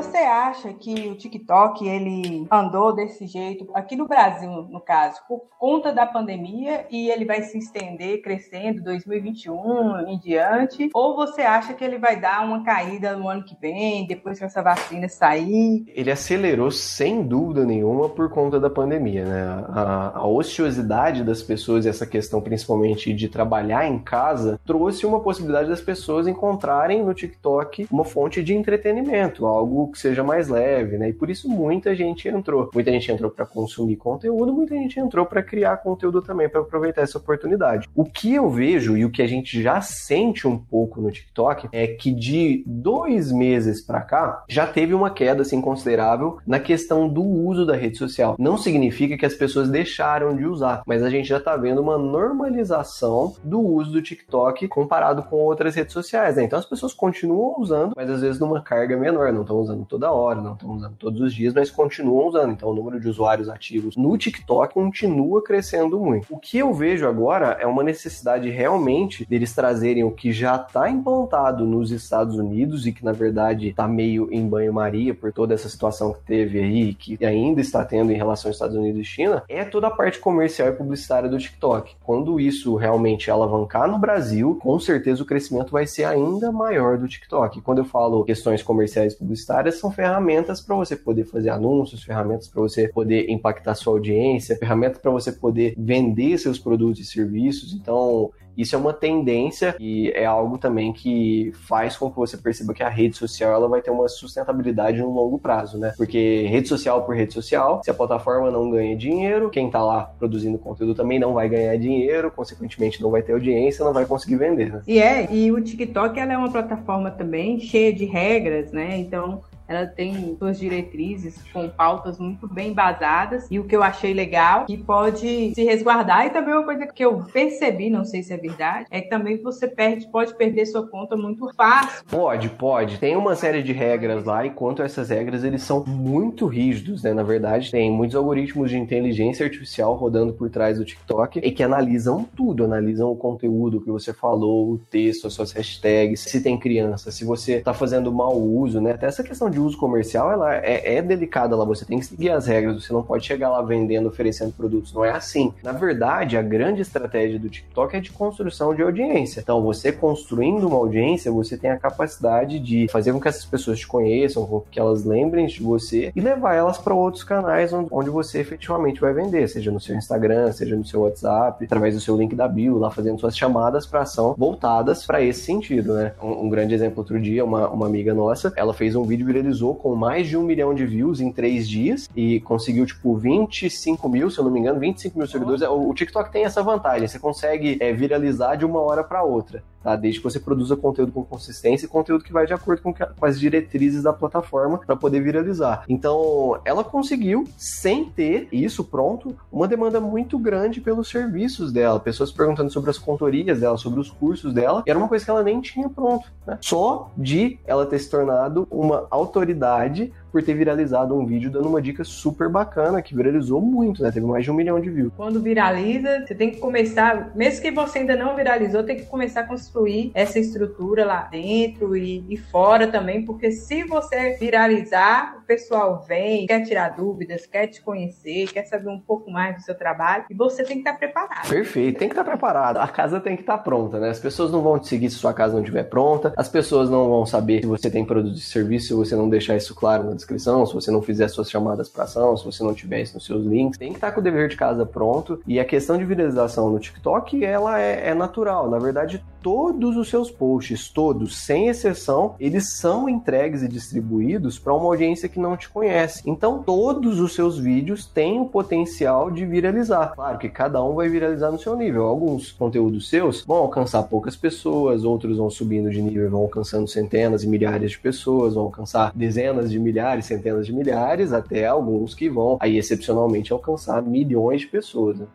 Você 0.04 0.18
acha 0.18 0.72
que 0.74 1.08
o 1.08 1.16
TikTok 1.16 1.88
ele 1.88 2.46
andou 2.50 2.94
desse 2.94 3.26
jeito 3.26 3.66
aqui 3.74 3.96
no 3.96 4.06
Brasil, 4.06 4.50
no 4.50 4.78
caso, 4.78 5.18
por 5.26 5.40
conta 5.58 5.92
da 5.92 6.04
pandemia 6.04 6.86
e 6.90 7.08
ele 7.08 7.24
vai 7.24 7.42
se 7.42 7.56
estender 7.56 8.20
crescendo 8.20 8.82
2021 8.82 10.06
em 10.06 10.18
diante? 10.18 10.90
Ou 10.92 11.16
você 11.16 11.40
acha 11.40 11.72
que 11.72 11.82
ele 11.82 11.98
vai 11.98 12.20
dar 12.20 12.44
uma 12.44 12.62
caída 12.62 13.16
no 13.16 13.28
ano 13.28 13.44
que 13.44 13.56
vem, 13.58 14.06
depois 14.06 14.38
que 14.38 14.44
essa 14.44 14.62
vacina 14.62 15.08
sair? 15.08 15.86
Ele 15.88 16.10
acelerou 16.10 16.70
sem 16.70 17.22
dúvida 17.22 17.64
nenhuma 17.64 18.10
por 18.10 18.28
conta 18.28 18.60
da 18.60 18.68
pandemia, 18.68 19.24
né? 19.24 19.64
A, 19.70 20.18
a 20.18 20.26
ociosidade 20.26 21.24
das 21.24 21.42
pessoas 21.42 21.86
e 21.86 21.88
essa 21.88 22.06
questão 22.06 22.42
principalmente 22.42 23.12
de 23.14 23.26
trabalhar 23.26 23.88
em 23.88 23.98
casa 23.98 24.60
trouxe 24.66 25.06
uma 25.06 25.20
possibilidade 25.20 25.70
das 25.70 25.80
pessoas 25.80 26.28
encontrarem 26.28 27.02
no 27.02 27.14
TikTok 27.14 27.88
uma 27.90 28.04
fonte 28.04 28.42
de 28.42 28.54
entretenimento, 28.54 29.46
algo 29.46 29.93
que 29.94 30.00
seja 30.00 30.22
mais 30.22 30.48
leve, 30.48 30.98
né? 30.98 31.08
E 31.08 31.12
por 31.12 31.30
isso 31.30 31.48
muita 31.48 31.94
gente 31.94 32.28
entrou. 32.28 32.70
Muita 32.74 32.90
gente 32.90 33.10
entrou 33.10 33.30
para 33.30 33.46
consumir 33.46 33.96
conteúdo, 33.96 34.52
muita 34.52 34.74
gente 34.74 34.98
entrou 34.98 35.24
para 35.24 35.42
criar 35.42 35.76
conteúdo 35.78 36.20
também, 36.20 36.48
para 36.48 36.60
aproveitar 36.60 37.02
essa 37.02 37.16
oportunidade. 37.16 37.88
O 37.94 38.04
que 38.04 38.34
eu 38.34 38.50
vejo 38.50 38.96
e 38.96 39.04
o 39.04 39.10
que 39.10 39.22
a 39.22 39.26
gente 39.26 39.62
já 39.62 39.80
sente 39.80 40.46
um 40.46 40.58
pouco 40.58 41.00
no 41.00 41.10
TikTok 41.10 41.68
é 41.72 41.86
que 41.86 42.12
de 42.12 42.64
dois 42.66 43.30
meses 43.30 43.80
para 43.80 44.00
cá 44.00 44.44
já 44.48 44.66
teve 44.66 44.92
uma 44.92 45.10
queda 45.10 45.42
assim 45.42 45.60
considerável 45.60 46.38
na 46.46 46.58
questão 46.58 47.08
do 47.08 47.22
uso 47.22 47.64
da 47.64 47.76
rede 47.76 47.96
social. 47.96 48.34
Não 48.38 48.58
significa 48.58 49.16
que 49.16 49.26
as 49.26 49.34
pessoas 49.34 49.70
deixaram 49.70 50.36
de 50.36 50.44
usar, 50.44 50.82
mas 50.86 51.02
a 51.02 51.10
gente 51.10 51.28
já 51.28 51.38
tá 51.38 51.56
vendo 51.56 51.80
uma 51.80 51.96
normalização 51.96 53.34
do 53.44 53.60
uso 53.60 53.92
do 53.92 54.02
TikTok 54.02 54.66
comparado 54.68 55.22
com 55.22 55.36
outras 55.36 55.74
redes 55.74 55.92
sociais. 55.92 56.36
Né? 56.36 56.44
Então 56.44 56.58
as 56.58 56.66
pessoas 56.66 56.92
continuam 56.92 57.54
usando, 57.58 57.92
mas 57.96 58.10
às 58.10 58.20
vezes 58.20 58.40
numa 58.40 58.60
carga 58.60 58.96
menor, 58.96 59.32
não 59.32 59.42
estão 59.42 59.58
usando 59.58 59.83
toda 59.84 60.12
hora, 60.12 60.40
não 60.40 60.54
estão 60.54 60.70
usando 60.70 60.96
todos 60.96 61.20
os 61.20 61.34
dias, 61.34 61.54
mas 61.54 61.70
continuam 61.70 62.28
usando. 62.28 62.52
Então 62.52 62.68
o 62.68 62.74
número 62.74 63.00
de 63.00 63.08
usuários 63.08 63.48
ativos 63.48 63.96
no 63.96 64.16
TikTok 64.16 64.74
continua 64.74 65.42
crescendo 65.42 65.98
muito. 65.98 66.26
O 66.30 66.38
que 66.38 66.58
eu 66.58 66.72
vejo 66.72 67.06
agora 67.06 67.56
é 67.60 67.66
uma 67.66 67.82
necessidade 67.82 68.48
realmente 68.50 69.24
deles 69.26 69.54
trazerem 69.54 70.04
o 70.04 70.10
que 70.10 70.32
já 70.32 70.56
está 70.56 70.90
implantado 70.90 71.64
nos 71.64 71.90
Estados 71.90 72.36
Unidos 72.36 72.86
e 72.86 72.92
que 72.92 73.04
na 73.04 73.12
verdade 73.12 73.68
está 73.68 73.86
meio 73.86 74.28
em 74.32 74.46
banho-maria 74.48 75.14
por 75.14 75.32
toda 75.32 75.54
essa 75.54 75.68
situação 75.68 76.12
que 76.12 76.20
teve 76.20 76.58
aí, 76.58 76.94
que 76.94 77.24
ainda 77.24 77.60
está 77.60 77.84
tendo 77.84 78.12
em 78.12 78.16
relação 78.16 78.48
aos 78.48 78.56
Estados 78.56 78.76
Unidos 78.76 79.00
e 79.00 79.04
China, 79.04 79.42
é 79.48 79.64
toda 79.64 79.88
a 79.88 79.90
parte 79.90 80.18
comercial 80.18 80.68
e 80.68 80.72
publicitária 80.72 81.28
do 81.28 81.38
TikTok. 81.38 81.96
Quando 82.02 82.40
isso 82.40 82.74
realmente 82.76 83.30
alavancar 83.30 83.90
no 83.90 83.98
Brasil, 83.98 84.58
com 84.60 84.78
certeza 84.78 85.22
o 85.22 85.26
crescimento 85.26 85.72
vai 85.72 85.86
ser 85.86 86.04
ainda 86.04 86.50
maior 86.52 86.98
do 86.98 87.08
TikTok. 87.08 87.60
Quando 87.60 87.78
eu 87.78 87.84
falo 87.84 88.24
questões 88.24 88.62
comerciais 88.62 89.12
e 89.12 89.18
publicitárias, 89.18 89.73
são 89.76 89.90
ferramentas 89.90 90.60
para 90.60 90.76
você 90.76 90.96
poder 90.96 91.24
fazer 91.24 91.50
anúncios, 91.50 92.02
ferramentas 92.02 92.48
para 92.48 92.60
você 92.60 92.88
poder 92.88 93.30
impactar 93.30 93.74
sua 93.74 93.92
audiência, 93.94 94.56
ferramentas 94.56 94.98
para 94.98 95.10
você 95.10 95.32
poder 95.32 95.74
vender 95.76 96.38
seus 96.38 96.58
produtos 96.58 97.00
e 97.00 97.04
serviços. 97.04 97.72
Então, 97.72 98.30
isso 98.56 98.74
é 98.74 98.78
uma 98.78 98.92
tendência 98.92 99.74
e 99.80 100.10
é 100.10 100.24
algo 100.24 100.58
também 100.58 100.92
que 100.92 101.52
faz 101.66 101.96
com 101.96 102.10
que 102.10 102.16
você 102.16 102.36
perceba 102.36 102.72
que 102.72 102.82
a 102.82 102.88
rede 102.88 103.16
social 103.16 103.52
ela 103.52 103.68
vai 103.68 103.82
ter 103.82 103.90
uma 103.90 104.08
sustentabilidade 104.08 104.98
no 104.98 105.12
longo 105.12 105.38
prazo, 105.38 105.78
né? 105.78 105.92
Porque 105.96 106.46
rede 106.46 106.68
social 106.68 107.02
por 107.04 107.16
rede 107.16 107.34
social, 107.34 107.82
se 107.84 107.90
a 107.90 107.94
plataforma 107.94 108.50
não 108.50 108.70
ganha 108.70 108.96
dinheiro, 108.96 109.50
quem 109.50 109.70
tá 109.70 109.82
lá 109.82 110.04
produzindo 110.18 110.58
conteúdo 110.58 110.94
também 110.94 111.18
não 111.18 111.34
vai 111.34 111.48
ganhar 111.48 111.76
dinheiro, 111.76 112.30
consequentemente 112.30 113.02
não 113.02 113.10
vai 113.10 113.22
ter 113.22 113.32
audiência, 113.32 113.84
não 113.84 113.92
vai 113.92 114.06
conseguir 114.06 114.36
vender. 114.36 114.72
Né? 114.72 114.82
E 114.86 114.98
é, 115.00 115.32
e 115.32 115.50
o 115.50 115.60
TikTok 115.60 116.18
ela 116.18 116.32
é 116.32 116.38
uma 116.38 116.50
plataforma 116.50 117.10
também 117.10 117.58
cheia 117.58 117.92
de 117.92 118.04
regras, 118.04 118.70
né? 118.70 118.98
Então 118.98 119.42
ela 119.68 119.86
tem 119.86 120.36
suas 120.38 120.58
diretrizes 120.58 121.40
com 121.52 121.68
pautas 121.68 122.18
muito 122.18 122.46
bem 122.46 122.70
embasadas 122.70 123.46
e 123.50 123.58
o 123.58 123.64
que 123.64 123.74
eu 123.74 123.82
achei 123.82 124.12
legal 124.12 124.66
que 124.66 124.76
pode 124.76 125.54
se 125.54 125.64
resguardar 125.64 126.26
e 126.26 126.30
também 126.30 126.54
uma 126.54 126.64
coisa 126.64 126.86
que 126.86 127.04
eu 127.04 127.24
percebi, 127.32 127.90
não 127.90 128.04
sei 128.04 128.22
se 128.22 128.32
é 128.32 128.36
verdade, 128.36 128.86
é 128.90 129.00
que 129.00 129.08
também 129.08 129.42
você 129.42 129.66
perde, 129.66 130.06
pode 130.08 130.34
perder 130.34 130.66
sua 130.66 130.86
conta 130.86 131.16
muito 131.16 131.52
fácil. 131.54 132.04
Pode, 132.06 132.48
pode. 132.50 132.98
Tem 132.98 133.16
uma 133.16 133.34
série 133.34 133.62
de 133.62 133.72
regras 133.72 134.24
lá 134.24 134.44
e 134.44 134.50
quanto 134.50 134.82
a 134.82 134.84
essas 134.84 135.10
regras 135.10 135.44
eles 135.44 135.62
são 135.62 135.84
muito 135.86 136.46
rígidos, 136.46 137.02
né? 137.02 137.12
Na 137.12 137.22
verdade, 137.22 137.70
tem 137.70 137.90
muitos 137.90 138.16
algoritmos 138.16 138.70
de 138.70 138.78
inteligência 138.78 139.44
artificial 139.44 139.94
rodando 139.94 140.32
por 140.32 140.50
trás 140.50 140.78
do 140.78 140.84
TikTok 140.84 141.40
e 141.42 141.50
que 141.50 141.62
analisam 141.62 142.26
tudo, 142.36 142.64
analisam 142.64 143.10
o 143.10 143.16
conteúdo 143.16 143.80
que 143.80 143.90
você 143.90 144.12
falou, 144.12 144.72
o 144.72 144.78
texto, 144.78 145.26
as 145.26 145.32
suas 145.32 145.52
hashtags, 145.52 146.20
se 146.20 146.42
tem 146.42 146.58
criança, 146.58 147.10
se 147.10 147.24
você 147.24 147.60
tá 147.60 147.72
fazendo 147.72 148.12
mau 148.12 148.36
uso, 148.36 148.80
né? 148.80 148.92
Até 148.92 149.06
essa 149.06 149.22
questão 149.22 149.50
de 149.54 149.60
uso 149.60 149.78
comercial, 149.78 150.30
ela 150.30 150.54
é, 150.54 150.96
é 150.96 151.02
delicada 151.02 151.56
lá, 151.56 151.64
você 151.64 151.84
tem 151.84 151.98
que 151.98 152.06
seguir 152.06 152.30
as 152.30 152.46
regras, 152.46 152.84
você 152.84 152.92
não 152.92 153.02
pode 153.02 153.24
chegar 153.24 153.48
lá 153.48 153.62
vendendo, 153.62 154.08
oferecendo 154.08 154.52
produtos, 154.52 154.92
não 154.92 155.04
é 155.04 155.10
assim. 155.10 155.52
Na 155.62 155.72
verdade, 155.72 156.36
a 156.36 156.42
grande 156.42 156.82
estratégia 156.82 157.38
do 157.38 157.48
TikTok 157.48 157.96
é 157.96 158.00
de 158.00 158.10
construção 158.10 158.74
de 158.74 158.82
audiência. 158.82 159.40
Então, 159.40 159.62
você 159.62 159.92
construindo 159.92 160.66
uma 160.66 160.76
audiência, 160.76 161.30
você 161.32 161.56
tem 161.56 161.70
a 161.70 161.78
capacidade 161.78 162.58
de 162.58 162.88
fazer 162.88 163.12
com 163.12 163.20
que 163.20 163.28
essas 163.28 163.44
pessoas 163.44 163.78
te 163.78 163.86
conheçam, 163.86 164.46
com 164.46 164.60
que 164.70 164.78
elas 164.78 165.04
lembrem 165.04 165.46
de 165.46 165.62
você 165.62 166.12
e 166.14 166.20
levar 166.20 166.54
elas 166.54 166.78
para 166.78 166.94
outros 166.94 167.24
canais 167.24 167.72
onde 167.72 168.10
você 168.10 168.40
efetivamente 168.40 169.00
vai 169.00 169.12
vender, 169.12 169.48
seja 169.48 169.70
no 169.70 169.80
seu 169.80 169.96
Instagram, 169.96 170.52
seja 170.52 170.76
no 170.76 170.84
seu 170.84 171.02
WhatsApp, 171.02 171.64
através 171.64 171.94
do 171.94 172.00
seu 172.00 172.16
link 172.16 172.34
da 172.34 172.48
bio, 172.48 172.78
lá 172.78 172.90
fazendo 172.90 173.18
suas 173.18 173.36
chamadas 173.36 173.86
para 173.86 174.02
ação 174.02 174.34
voltadas 174.36 175.06
para 175.06 175.22
esse 175.22 175.40
sentido, 175.42 175.94
né? 175.94 176.12
Um, 176.22 176.46
um, 176.46 176.48
grande 176.48 176.74
exemplo 176.74 176.98
outro 176.98 177.20
dia, 177.20 177.44
uma, 177.44 177.68
uma 177.68 177.86
amiga 177.86 178.14
nossa, 178.14 178.52
ela 178.56 178.74
fez 178.74 178.96
um 178.96 179.04
vídeo 179.04 179.26
viralizou 179.44 179.74
com 179.74 179.94
mais 179.94 180.28
de 180.28 180.36
um 180.36 180.42
milhão 180.42 180.74
de 180.74 180.86
views 180.86 181.20
em 181.20 181.30
três 181.30 181.68
dias 181.68 182.08
e 182.16 182.40
conseguiu, 182.40 182.86
tipo, 182.86 183.14
25 183.16 184.08
mil, 184.08 184.30
se 184.30 184.38
eu 184.38 184.44
não 184.44 184.50
me 184.50 184.60
engano, 184.60 184.80
25 184.80 185.18
mil 185.18 185.26
seguidores. 185.26 185.62
O, 185.62 185.90
o 185.90 185.94
TikTok 185.94 186.32
tem 186.32 186.44
essa 186.44 186.62
vantagem, 186.62 187.06
você 187.06 187.18
consegue 187.18 187.76
é, 187.80 187.92
viralizar 187.92 188.56
de 188.56 188.64
uma 188.64 188.80
hora 188.80 189.04
para 189.04 189.22
outra 189.22 189.62
tá? 189.84 189.94
Desde 189.94 190.18
que 190.18 190.24
você 190.24 190.40
produza 190.40 190.74
conteúdo 190.74 191.12
com 191.12 191.22
consistência 191.22 191.84
e 191.84 191.88
conteúdo 191.88 192.24
que 192.24 192.32
vai 192.32 192.46
de 192.46 192.54
acordo 192.54 192.80
com, 192.80 192.92
com 192.92 193.26
as 193.26 193.38
diretrizes 193.38 194.02
da 194.02 194.12
plataforma 194.12 194.78
para 194.78 194.96
poder 194.96 195.20
viralizar. 195.20 195.84
Então, 195.88 196.58
ela 196.64 196.82
conseguiu, 196.82 197.44
sem 197.58 198.06
ter 198.06 198.48
isso 198.50 198.82
pronto, 198.82 199.36
uma 199.52 199.68
demanda 199.68 200.00
muito 200.00 200.38
grande 200.38 200.80
pelos 200.80 201.08
serviços 201.08 201.70
dela, 201.70 202.00
pessoas 202.00 202.32
perguntando 202.32 202.70
sobre 202.70 202.88
as 202.90 202.96
contorias 202.96 203.60
dela, 203.60 203.76
sobre 203.76 204.00
os 204.00 204.10
cursos 204.10 204.54
dela, 204.54 204.82
e 204.86 204.90
era 204.90 204.98
uma 204.98 205.08
coisa 205.08 205.24
que 205.24 205.30
ela 205.30 205.42
nem 205.42 205.60
tinha 205.60 205.88
pronto, 205.88 206.32
né? 206.46 206.56
Só 206.62 207.10
de 207.16 207.58
ela 207.66 207.84
ter 207.84 207.98
se 207.98 208.08
tornado 208.08 208.66
uma 208.70 209.06
autoridade 209.34 210.12
por 210.34 210.42
ter 210.42 210.54
viralizado 210.54 211.14
um 211.14 211.24
vídeo 211.24 211.48
dando 211.48 211.68
uma 211.68 211.80
dica 211.80 212.02
super 212.02 212.48
bacana, 212.48 213.00
que 213.00 213.14
viralizou 213.14 213.60
muito, 213.60 214.02
né? 214.02 214.10
Teve 214.10 214.26
mais 214.26 214.42
de 214.42 214.50
um 214.50 214.54
milhão 214.54 214.80
de 214.80 214.90
views. 214.90 215.12
Quando 215.16 215.40
viraliza, 215.40 216.26
você 216.26 216.34
tem 216.34 216.50
que 216.50 216.56
começar, 216.56 217.30
mesmo 217.36 217.62
que 217.62 217.70
você 217.70 218.00
ainda 218.00 218.16
não 218.16 218.34
viralizou, 218.34 218.82
tem 218.82 218.96
que 218.96 219.06
começar 219.06 219.42
a 219.42 219.46
construir 219.46 220.10
essa 220.12 220.40
estrutura 220.40 221.04
lá 221.04 221.22
dentro 221.30 221.96
e, 221.96 222.24
e 222.28 222.36
fora 222.36 222.88
também, 222.88 223.24
porque 223.24 223.52
se 223.52 223.84
você 223.84 224.36
viralizar, 224.36 225.36
o 225.38 225.46
pessoal 225.46 226.04
vem, 226.08 226.48
quer 226.48 226.64
tirar 226.64 226.96
dúvidas, 226.96 227.46
quer 227.46 227.68
te 227.68 227.80
conhecer, 227.80 228.48
quer 228.52 228.64
saber 228.64 228.88
um 228.88 228.98
pouco 228.98 229.30
mais 229.30 229.54
do 229.54 229.62
seu 229.62 229.76
trabalho, 229.76 230.24
e 230.28 230.34
você 230.34 230.64
tem 230.64 230.82
que 230.82 230.88
estar 230.88 230.98
preparado. 230.98 231.48
Perfeito, 231.48 232.00
tem 232.00 232.08
que 232.08 232.12
estar 232.12 232.24
preparado. 232.24 232.78
A 232.78 232.88
casa 232.88 233.20
tem 233.20 233.36
que 233.36 233.42
estar 233.42 233.58
pronta, 233.58 234.00
né? 234.00 234.10
As 234.10 234.18
pessoas 234.18 234.50
não 234.50 234.62
vão 234.62 234.80
te 234.80 234.88
seguir 234.88 235.10
se 235.10 235.16
sua 235.16 235.32
casa 235.32 235.52
não 235.52 235.60
estiver 235.60 235.84
pronta, 235.84 236.34
as 236.36 236.48
pessoas 236.48 236.90
não 236.90 237.08
vão 237.08 237.24
saber 237.24 237.60
se 237.60 237.68
você 237.68 237.88
tem 237.88 238.04
produto 238.04 238.34
de 238.34 238.40
serviço 238.40 238.88
se 238.88 238.94
você 238.94 239.14
não 239.14 239.28
deixar 239.28 239.54
isso 239.54 239.76
claro 239.76 240.02
na 240.02 240.10
descrição, 240.10 240.23
se 240.66 240.74
você 240.74 240.90
não 240.90 241.02
fizer 241.02 241.28
suas 241.28 241.50
chamadas 241.50 241.88
para 241.88 242.04
ação, 242.04 242.36
se 242.36 242.44
você 242.44 242.62
não 242.62 242.74
tiver 242.74 243.02
isso 243.02 243.14
nos 243.14 243.24
seus 243.24 243.44
links, 243.44 243.78
tem 243.78 243.90
que 243.90 243.96
estar 243.96 244.12
com 244.12 244.20
o 244.20 244.22
dever 244.22 244.48
de 244.48 244.56
casa 244.56 244.84
pronto. 244.84 245.40
E 245.46 245.60
a 245.60 245.64
questão 245.64 245.98
de 245.98 246.04
viralização 246.04 246.70
no 246.70 246.78
TikTok, 246.78 247.44
ela 247.44 247.80
é, 247.80 248.08
é 248.08 248.14
natural. 248.14 248.68
Na 248.70 248.78
verdade, 248.78 249.24
todos 249.44 249.94
os 249.98 250.08
seus 250.08 250.30
posts, 250.30 250.88
todos, 250.88 251.36
sem 251.36 251.68
exceção, 251.68 252.34
eles 252.40 252.78
são 252.78 253.10
entregues 253.10 253.62
e 253.62 253.68
distribuídos 253.68 254.58
para 254.58 254.72
uma 254.72 254.86
audiência 254.86 255.28
que 255.28 255.38
não 255.38 255.54
te 255.54 255.68
conhece. 255.68 256.22
Então, 256.24 256.62
todos 256.62 257.20
os 257.20 257.34
seus 257.34 257.58
vídeos 257.58 258.06
têm 258.06 258.40
o 258.40 258.46
potencial 258.46 259.30
de 259.30 259.44
viralizar. 259.44 260.14
Claro 260.14 260.38
que 260.38 260.48
cada 260.48 260.82
um 260.82 260.94
vai 260.94 261.10
viralizar 261.10 261.52
no 261.52 261.58
seu 261.58 261.76
nível. 261.76 262.04
Alguns 262.04 262.52
conteúdos 262.52 263.10
seus 263.10 263.44
vão 263.44 263.58
alcançar 263.58 264.04
poucas 264.04 264.34
pessoas, 264.34 265.04
outros 265.04 265.36
vão 265.36 265.50
subindo 265.50 265.90
de 265.90 266.00
nível, 266.00 266.30
vão 266.30 266.40
alcançando 266.40 266.88
centenas 266.88 267.44
e 267.44 267.46
milhares 267.46 267.90
de 267.90 267.98
pessoas, 267.98 268.54
vão 268.54 268.64
alcançar 268.64 269.12
dezenas 269.14 269.70
de 269.70 269.78
milhares 269.78 270.24
centenas 270.24 270.64
de 270.64 270.72
milhares, 270.72 271.34
até 271.34 271.66
alguns 271.66 272.14
que 272.14 272.30
vão 272.30 272.56
aí 272.60 272.78
excepcionalmente 272.78 273.52
alcançar 273.52 274.00
milhões 274.00 274.62
de 274.62 274.68
pessoas. 274.68 275.18
Né? 275.18 275.26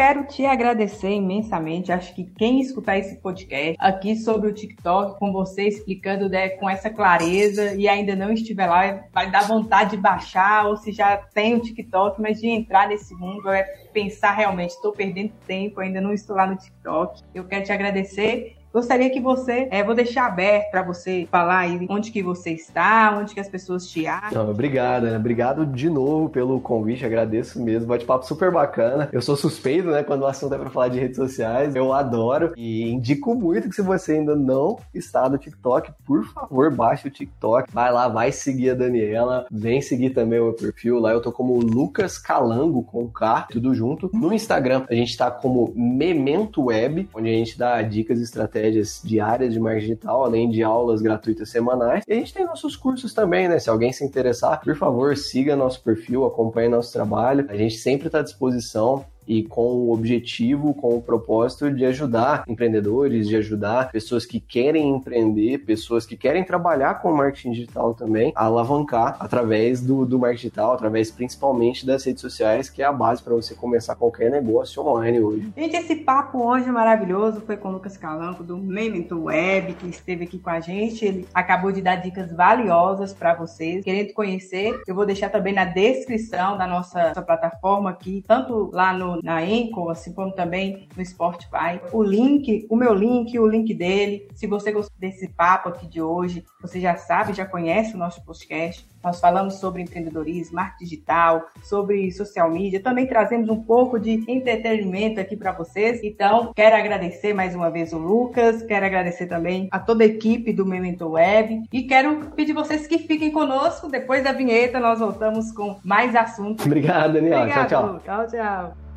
Quero 0.00 0.24
te 0.24 0.46
agradecer 0.46 1.10
imensamente. 1.10 1.92
Acho 1.92 2.14
que 2.14 2.24
quem 2.24 2.58
escutar 2.58 2.96
esse 2.96 3.16
podcast 3.16 3.76
aqui 3.78 4.16
sobre 4.16 4.48
o 4.48 4.54
TikTok, 4.54 5.18
com 5.18 5.30
você 5.30 5.68
explicando 5.68 6.26
né, 6.26 6.48
com 6.48 6.70
essa 6.70 6.88
clareza 6.88 7.74
e 7.74 7.86
ainda 7.86 8.16
não 8.16 8.32
estiver 8.32 8.66
lá, 8.66 9.04
vai 9.12 9.30
dar 9.30 9.46
vontade 9.46 9.90
de 9.90 9.96
baixar, 9.98 10.66
ou 10.66 10.78
se 10.78 10.90
já 10.90 11.18
tem 11.18 11.54
o 11.54 11.60
TikTok, 11.60 12.18
mas 12.18 12.40
de 12.40 12.48
entrar 12.48 12.88
nesse 12.88 13.14
mundo, 13.14 13.50
é 13.50 13.62
pensar 13.92 14.32
realmente, 14.32 14.70
estou 14.70 14.90
perdendo 14.90 15.34
tempo, 15.46 15.80
ainda 15.80 16.00
não 16.00 16.14
estou 16.14 16.34
lá 16.34 16.46
no 16.46 16.56
TikTok. 16.56 17.22
Eu 17.34 17.44
quero 17.44 17.64
te 17.64 17.72
agradecer 17.72 18.56
Gostaria 18.72 19.10
que 19.10 19.18
você, 19.18 19.66
é, 19.72 19.82
vou 19.82 19.96
deixar 19.96 20.26
aberto 20.26 20.70
para 20.70 20.82
você 20.82 21.26
falar 21.28 21.58
aí 21.58 21.86
onde 21.90 22.12
que 22.12 22.22
você 22.22 22.50
está, 22.50 23.18
onde 23.18 23.34
que 23.34 23.40
as 23.40 23.48
pessoas 23.48 23.88
te 23.88 24.06
acham. 24.06 24.44
Não, 24.44 24.50
obrigado, 24.52 25.06
né? 25.06 25.16
Obrigado 25.16 25.66
de 25.66 25.90
novo 25.90 26.28
pelo 26.28 26.60
convite, 26.60 27.04
agradeço 27.04 27.60
mesmo. 27.60 27.88
Bate-papo 27.88 28.24
super 28.24 28.52
bacana. 28.52 29.08
Eu 29.12 29.20
sou 29.20 29.34
suspeito, 29.34 29.88
né, 29.88 30.04
quando 30.04 30.22
o 30.22 30.26
assunto 30.26 30.54
é 30.54 30.58
para 30.58 30.70
falar 30.70 30.86
de 30.86 31.00
redes 31.00 31.16
sociais. 31.16 31.74
Eu 31.74 31.92
adoro 31.92 32.52
e 32.56 32.88
indico 32.88 33.34
muito 33.34 33.68
que 33.68 33.74
se 33.74 33.82
você 33.82 34.12
ainda 34.12 34.36
não 34.36 34.78
está 34.94 35.28
no 35.28 35.36
TikTok, 35.36 35.92
por 36.06 36.24
favor, 36.26 36.72
baixe 36.72 37.08
o 37.08 37.10
TikTok. 37.10 37.72
Vai 37.72 37.92
lá, 37.92 38.06
vai 38.06 38.30
seguir 38.30 38.70
a 38.70 38.74
Daniela, 38.74 39.46
vem 39.50 39.82
seguir 39.82 40.10
também 40.10 40.38
o 40.38 40.44
meu 40.44 40.52
perfil. 40.52 41.00
Lá 41.00 41.10
eu 41.10 41.20
tô 41.20 41.32
como 41.32 41.58
Lucas 41.58 42.18
Calango 42.18 42.84
com 42.84 43.08
K, 43.08 43.48
tudo 43.50 43.74
junto. 43.74 44.08
No 44.14 44.32
Instagram, 44.32 44.84
a 44.88 44.94
gente 44.94 45.16
tá 45.16 45.28
como 45.28 45.72
Memento 45.74 46.66
Web, 46.66 47.08
onde 47.12 47.28
a 47.28 47.32
gente 47.32 47.58
dá 47.58 47.82
dicas 47.82 48.20
estratégicas 48.20 48.59
estratégias 48.60 49.00
diárias 49.02 49.52
de 49.52 49.58
marketing 49.58 49.86
digital, 49.86 50.24
além 50.24 50.50
de 50.50 50.62
aulas 50.62 51.00
gratuitas 51.00 51.48
semanais. 51.50 52.04
E 52.06 52.12
a 52.12 52.16
gente 52.16 52.34
tem 52.34 52.44
nossos 52.44 52.76
cursos 52.76 53.14
também, 53.14 53.48
né? 53.48 53.58
Se 53.58 53.70
alguém 53.70 53.92
se 53.92 54.04
interessar, 54.04 54.60
por 54.60 54.76
favor, 54.76 55.16
siga 55.16 55.56
nosso 55.56 55.82
perfil, 55.82 56.26
acompanhe 56.26 56.68
nosso 56.68 56.92
trabalho. 56.92 57.46
A 57.48 57.56
gente 57.56 57.76
sempre 57.76 58.06
está 58.06 58.20
à 58.20 58.22
disposição 58.22 59.04
e 59.30 59.44
com 59.44 59.62
o 59.62 59.92
objetivo, 59.92 60.74
com 60.74 60.96
o 60.96 61.00
propósito 61.00 61.72
de 61.72 61.84
ajudar 61.84 62.42
empreendedores, 62.48 63.28
de 63.28 63.36
ajudar 63.36 63.92
pessoas 63.92 64.26
que 64.26 64.40
querem 64.40 64.88
empreender, 64.88 65.58
pessoas 65.58 66.04
que 66.04 66.16
querem 66.16 66.42
trabalhar 66.42 67.00
com 67.00 67.12
marketing 67.12 67.52
digital 67.52 67.94
também, 67.94 68.32
a 68.34 68.46
alavancar 68.46 69.16
através 69.20 69.80
do, 69.80 70.04
do 70.04 70.18
marketing 70.18 70.40
digital, 70.48 70.72
através 70.72 71.12
principalmente 71.12 71.86
das 71.86 72.04
redes 72.04 72.20
sociais, 72.20 72.68
que 72.68 72.82
é 72.82 72.84
a 72.84 72.92
base 72.92 73.22
para 73.22 73.32
você 73.32 73.54
começar 73.54 73.94
qualquer 73.94 74.32
negócio 74.32 74.84
online 74.84 75.20
hoje. 75.20 75.52
Gente, 75.56 75.76
esse 75.76 75.94
papo 75.94 76.42
hoje 76.42 76.68
é 76.68 76.72
maravilhoso 76.72 77.40
foi 77.42 77.56
com 77.56 77.68
o 77.68 77.72
Lucas 77.72 77.96
Calanco 77.96 78.42
do 78.42 78.56
Memento 78.56 79.24
Web, 79.24 79.74
que 79.74 79.86
esteve 79.86 80.24
aqui 80.24 80.40
com 80.40 80.50
a 80.50 80.58
gente. 80.58 81.04
Ele 81.04 81.28
acabou 81.32 81.70
de 81.70 81.80
dar 81.80 81.96
dicas 81.96 82.32
valiosas 82.32 83.12
para 83.12 83.34
vocês. 83.34 83.84
Querendo 83.84 84.12
conhecer, 84.12 84.80
eu 84.88 84.94
vou 84.94 85.06
deixar 85.06 85.28
também 85.28 85.54
na 85.54 85.64
descrição 85.64 86.58
da 86.58 86.66
nossa, 86.66 87.08
nossa 87.08 87.22
plataforma 87.22 87.90
aqui, 87.90 88.24
tanto 88.26 88.70
lá 88.72 88.92
no 88.92 89.19
na 89.22 89.38
Anchor, 89.38 89.90
assim 89.90 90.12
como 90.12 90.32
também 90.32 90.88
no 90.96 91.04
Spotify. 91.04 91.80
O 91.92 92.02
link, 92.02 92.66
o 92.68 92.76
meu 92.76 92.94
link, 92.94 93.38
o 93.38 93.46
link 93.46 93.72
dele. 93.74 94.28
Se 94.34 94.46
você 94.46 94.72
gostou 94.72 94.96
desse 94.98 95.28
papo 95.28 95.68
aqui 95.68 95.86
de 95.86 96.00
hoje, 96.00 96.44
você 96.60 96.80
já 96.80 96.96
sabe, 96.96 97.32
já 97.32 97.46
conhece 97.46 97.94
o 97.94 97.98
nosso 97.98 98.24
podcast. 98.24 98.88
Nós 99.02 99.18
falamos 99.18 99.54
sobre 99.54 99.82
empreendedorismo, 99.82 100.56
marketing 100.56 100.84
digital, 100.84 101.46
sobre 101.62 102.12
social 102.12 102.50
media. 102.50 102.82
Também 102.82 103.06
trazemos 103.06 103.48
um 103.48 103.62
pouco 103.62 103.98
de 103.98 104.24
entretenimento 104.28 105.20
aqui 105.20 105.36
para 105.36 105.52
vocês. 105.52 106.02
Então, 106.04 106.52
quero 106.54 106.76
agradecer 106.76 107.32
mais 107.32 107.54
uma 107.54 107.70
vez 107.70 107.92
o 107.92 107.98
Lucas, 107.98 108.62
quero 108.62 108.84
agradecer 108.84 109.26
também 109.26 109.68
a 109.70 109.78
toda 109.78 110.04
a 110.04 110.06
equipe 110.06 110.52
do 110.52 110.66
Memento 110.66 111.08
Web 111.08 111.62
e 111.72 111.82
quero 111.84 112.30
pedir 112.36 112.52
vocês 112.52 112.86
que 112.86 112.98
fiquem 112.98 113.30
conosco. 113.30 113.88
Depois 113.88 114.22
da 114.22 114.32
vinheta, 114.32 114.78
nós 114.78 114.98
voltamos 114.98 115.50
com 115.52 115.78
mais 115.82 116.14
assuntos. 116.14 116.66
Obrigado, 116.66 117.14
Daniel. 117.14 117.38
Obrigado, 117.40 117.68
tchau, 117.68 118.00
tchau. 118.04 118.26
Tchau, 118.26 118.26
tchau. 118.28 118.89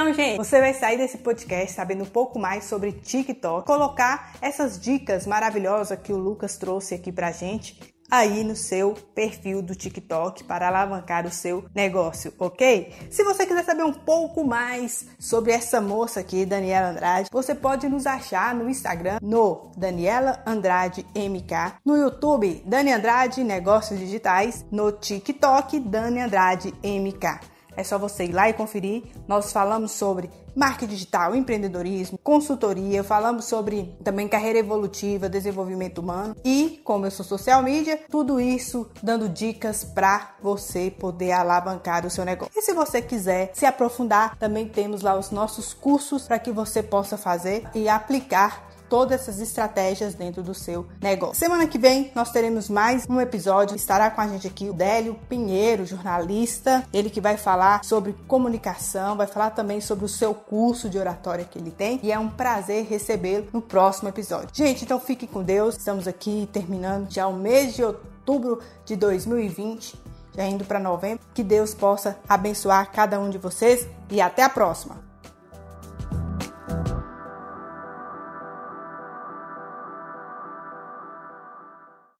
Então, 0.00 0.14
gente, 0.14 0.38
você 0.38 0.60
vai 0.60 0.72
sair 0.72 0.96
desse 0.96 1.18
podcast 1.18 1.74
sabendo 1.74 2.04
um 2.04 2.06
pouco 2.06 2.38
mais 2.38 2.64
sobre 2.64 2.90
TikTok, 2.90 3.66
colocar 3.66 4.32
essas 4.40 4.80
dicas 4.80 5.26
maravilhosas 5.26 5.98
que 5.98 6.10
o 6.10 6.16
Lucas 6.16 6.56
trouxe 6.56 6.94
aqui 6.94 7.12
pra 7.12 7.32
gente 7.32 7.78
aí 8.10 8.42
no 8.42 8.56
seu 8.56 8.94
perfil 9.14 9.60
do 9.60 9.74
TikTok 9.74 10.44
para 10.44 10.68
alavancar 10.68 11.26
o 11.26 11.30
seu 11.30 11.66
negócio, 11.74 12.32
ok? 12.38 12.94
Se 13.10 13.22
você 13.22 13.44
quiser 13.44 13.62
saber 13.62 13.84
um 13.84 13.92
pouco 13.92 14.42
mais 14.42 15.06
sobre 15.18 15.52
essa 15.52 15.82
moça 15.82 16.20
aqui, 16.20 16.46
Daniela 16.46 16.88
Andrade, 16.88 17.28
você 17.30 17.54
pode 17.54 17.86
nos 17.86 18.06
achar 18.06 18.54
no 18.54 18.70
Instagram, 18.70 19.18
no 19.20 19.70
Daniela 19.76 20.42
Andrade 20.46 21.04
MK, 21.14 21.74
no 21.84 21.94
YouTube, 21.94 22.62
Dani 22.64 22.90
Andrade 22.90 23.44
Negócios 23.44 24.00
Digitais, 24.00 24.64
no 24.72 24.92
TikTok, 24.92 25.78
Dani 25.78 26.20
Andrade 26.20 26.72
MK. 26.82 27.59
É 27.80 27.84
só 27.84 27.98
você 27.98 28.24
ir 28.24 28.32
lá 28.32 28.46
e 28.46 28.52
conferir. 28.52 29.04
Nós 29.26 29.52
falamos 29.52 29.92
sobre 29.92 30.28
marketing 30.54 30.92
digital, 30.92 31.34
empreendedorismo, 31.34 32.18
consultoria, 32.18 33.02
falamos 33.02 33.46
sobre 33.46 33.96
também 34.04 34.28
carreira 34.28 34.58
evolutiva, 34.58 35.28
desenvolvimento 35.28 35.98
humano 35.98 36.36
e 36.44 36.80
como 36.84 37.06
eu 37.06 37.10
sou 37.10 37.24
social 37.24 37.62
media, 37.62 38.00
tudo 38.10 38.38
isso 38.38 38.90
dando 39.02 39.28
dicas 39.28 39.82
para 39.82 40.34
você 40.42 40.90
poder 40.90 41.32
alavancar 41.32 42.04
o 42.04 42.10
seu 42.10 42.24
negócio. 42.24 42.52
E 42.54 42.60
se 42.60 42.74
você 42.74 43.00
quiser 43.00 43.50
se 43.54 43.64
aprofundar, 43.64 44.36
também 44.36 44.68
temos 44.68 45.00
lá 45.00 45.16
os 45.18 45.30
nossos 45.30 45.72
cursos 45.72 46.26
para 46.26 46.38
que 46.38 46.52
você 46.52 46.82
possa 46.82 47.16
fazer 47.16 47.64
e 47.74 47.88
aplicar 47.88 48.69
todas 48.90 49.20
essas 49.20 49.40
estratégias 49.40 50.14
dentro 50.14 50.42
do 50.42 50.52
seu 50.52 50.84
negócio. 51.00 51.36
Semana 51.36 51.66
que 51.68 51.78
vem 51.78 52.10
nós 52.12 52.32
teremos 52.32 52.68
mais 52.68 53.06
um 53.08 53.20
episódio. 53.20 53.76
Estará 53.76 54.10
com 54.10 54.20
a 54.20 54.26
gente 54.26 54.48
aqui 54.48 54.68
o 54.68 54.72
Délio 54.72 55.14
Pinheiro, 55.28 55.86
jornalista, 55.86 56.84
ele 56.92 57.08
que 57.08 57.20
vai 57.20 57.36
falar 57.36 57.84
sobre 57.84 58.14
comunicação, 58.26 59.16
vai 59.16 59.28
falar 59.28 59.50
também 59.50 59.80
sobre 59.80 60.04
o 60.04 60.08
seu 60.08 60.34
curso 60.34 60.90
de 60.90 60.98
oratória 60.98 61.44
que 61.44 61.56
ele 61.56 61.70
tem 61.70 62.00
e 62.02 62.10
é 62.10 62.18
um 62.18 62.28
prazer 62.28 62.84
recebê-lo 62.84 63.46
no 63.52 63.62
próximo 63.62 64.08
episódio. 64.08 64.48
Gente, 64.52 64.84
então 64.84 64.98
fique 64.98 65.26
com 65.26 65.42
Deus. 65.42 65.76
Estamos 65.76 66.08
aqui 66.08 66.48
terminando 66.52 67.08
já 67.10 67.28
o 67.28 67.32
mês 67.32 67.74
de 67.74 67.84
outubro 67.84 68.60
de 68.84 68.96
2020, 68.96 69.94
já 70.34 70.44
indo 70.44 70.64
para 70.64 70.80
novembro. 70.80 71.24
Que 71.32 71.44
Deus 71.44 71.72
possa 71.72 72.18
abençoar 72.28 72.90
cada 72.90 73.20
um 73.20 73.30
de 73.30 73.38
vocês 73.38 73.86
e 74.10 74.20
até 74.20 74.42
a 74.42 74.48
próxima. 74.48 75.09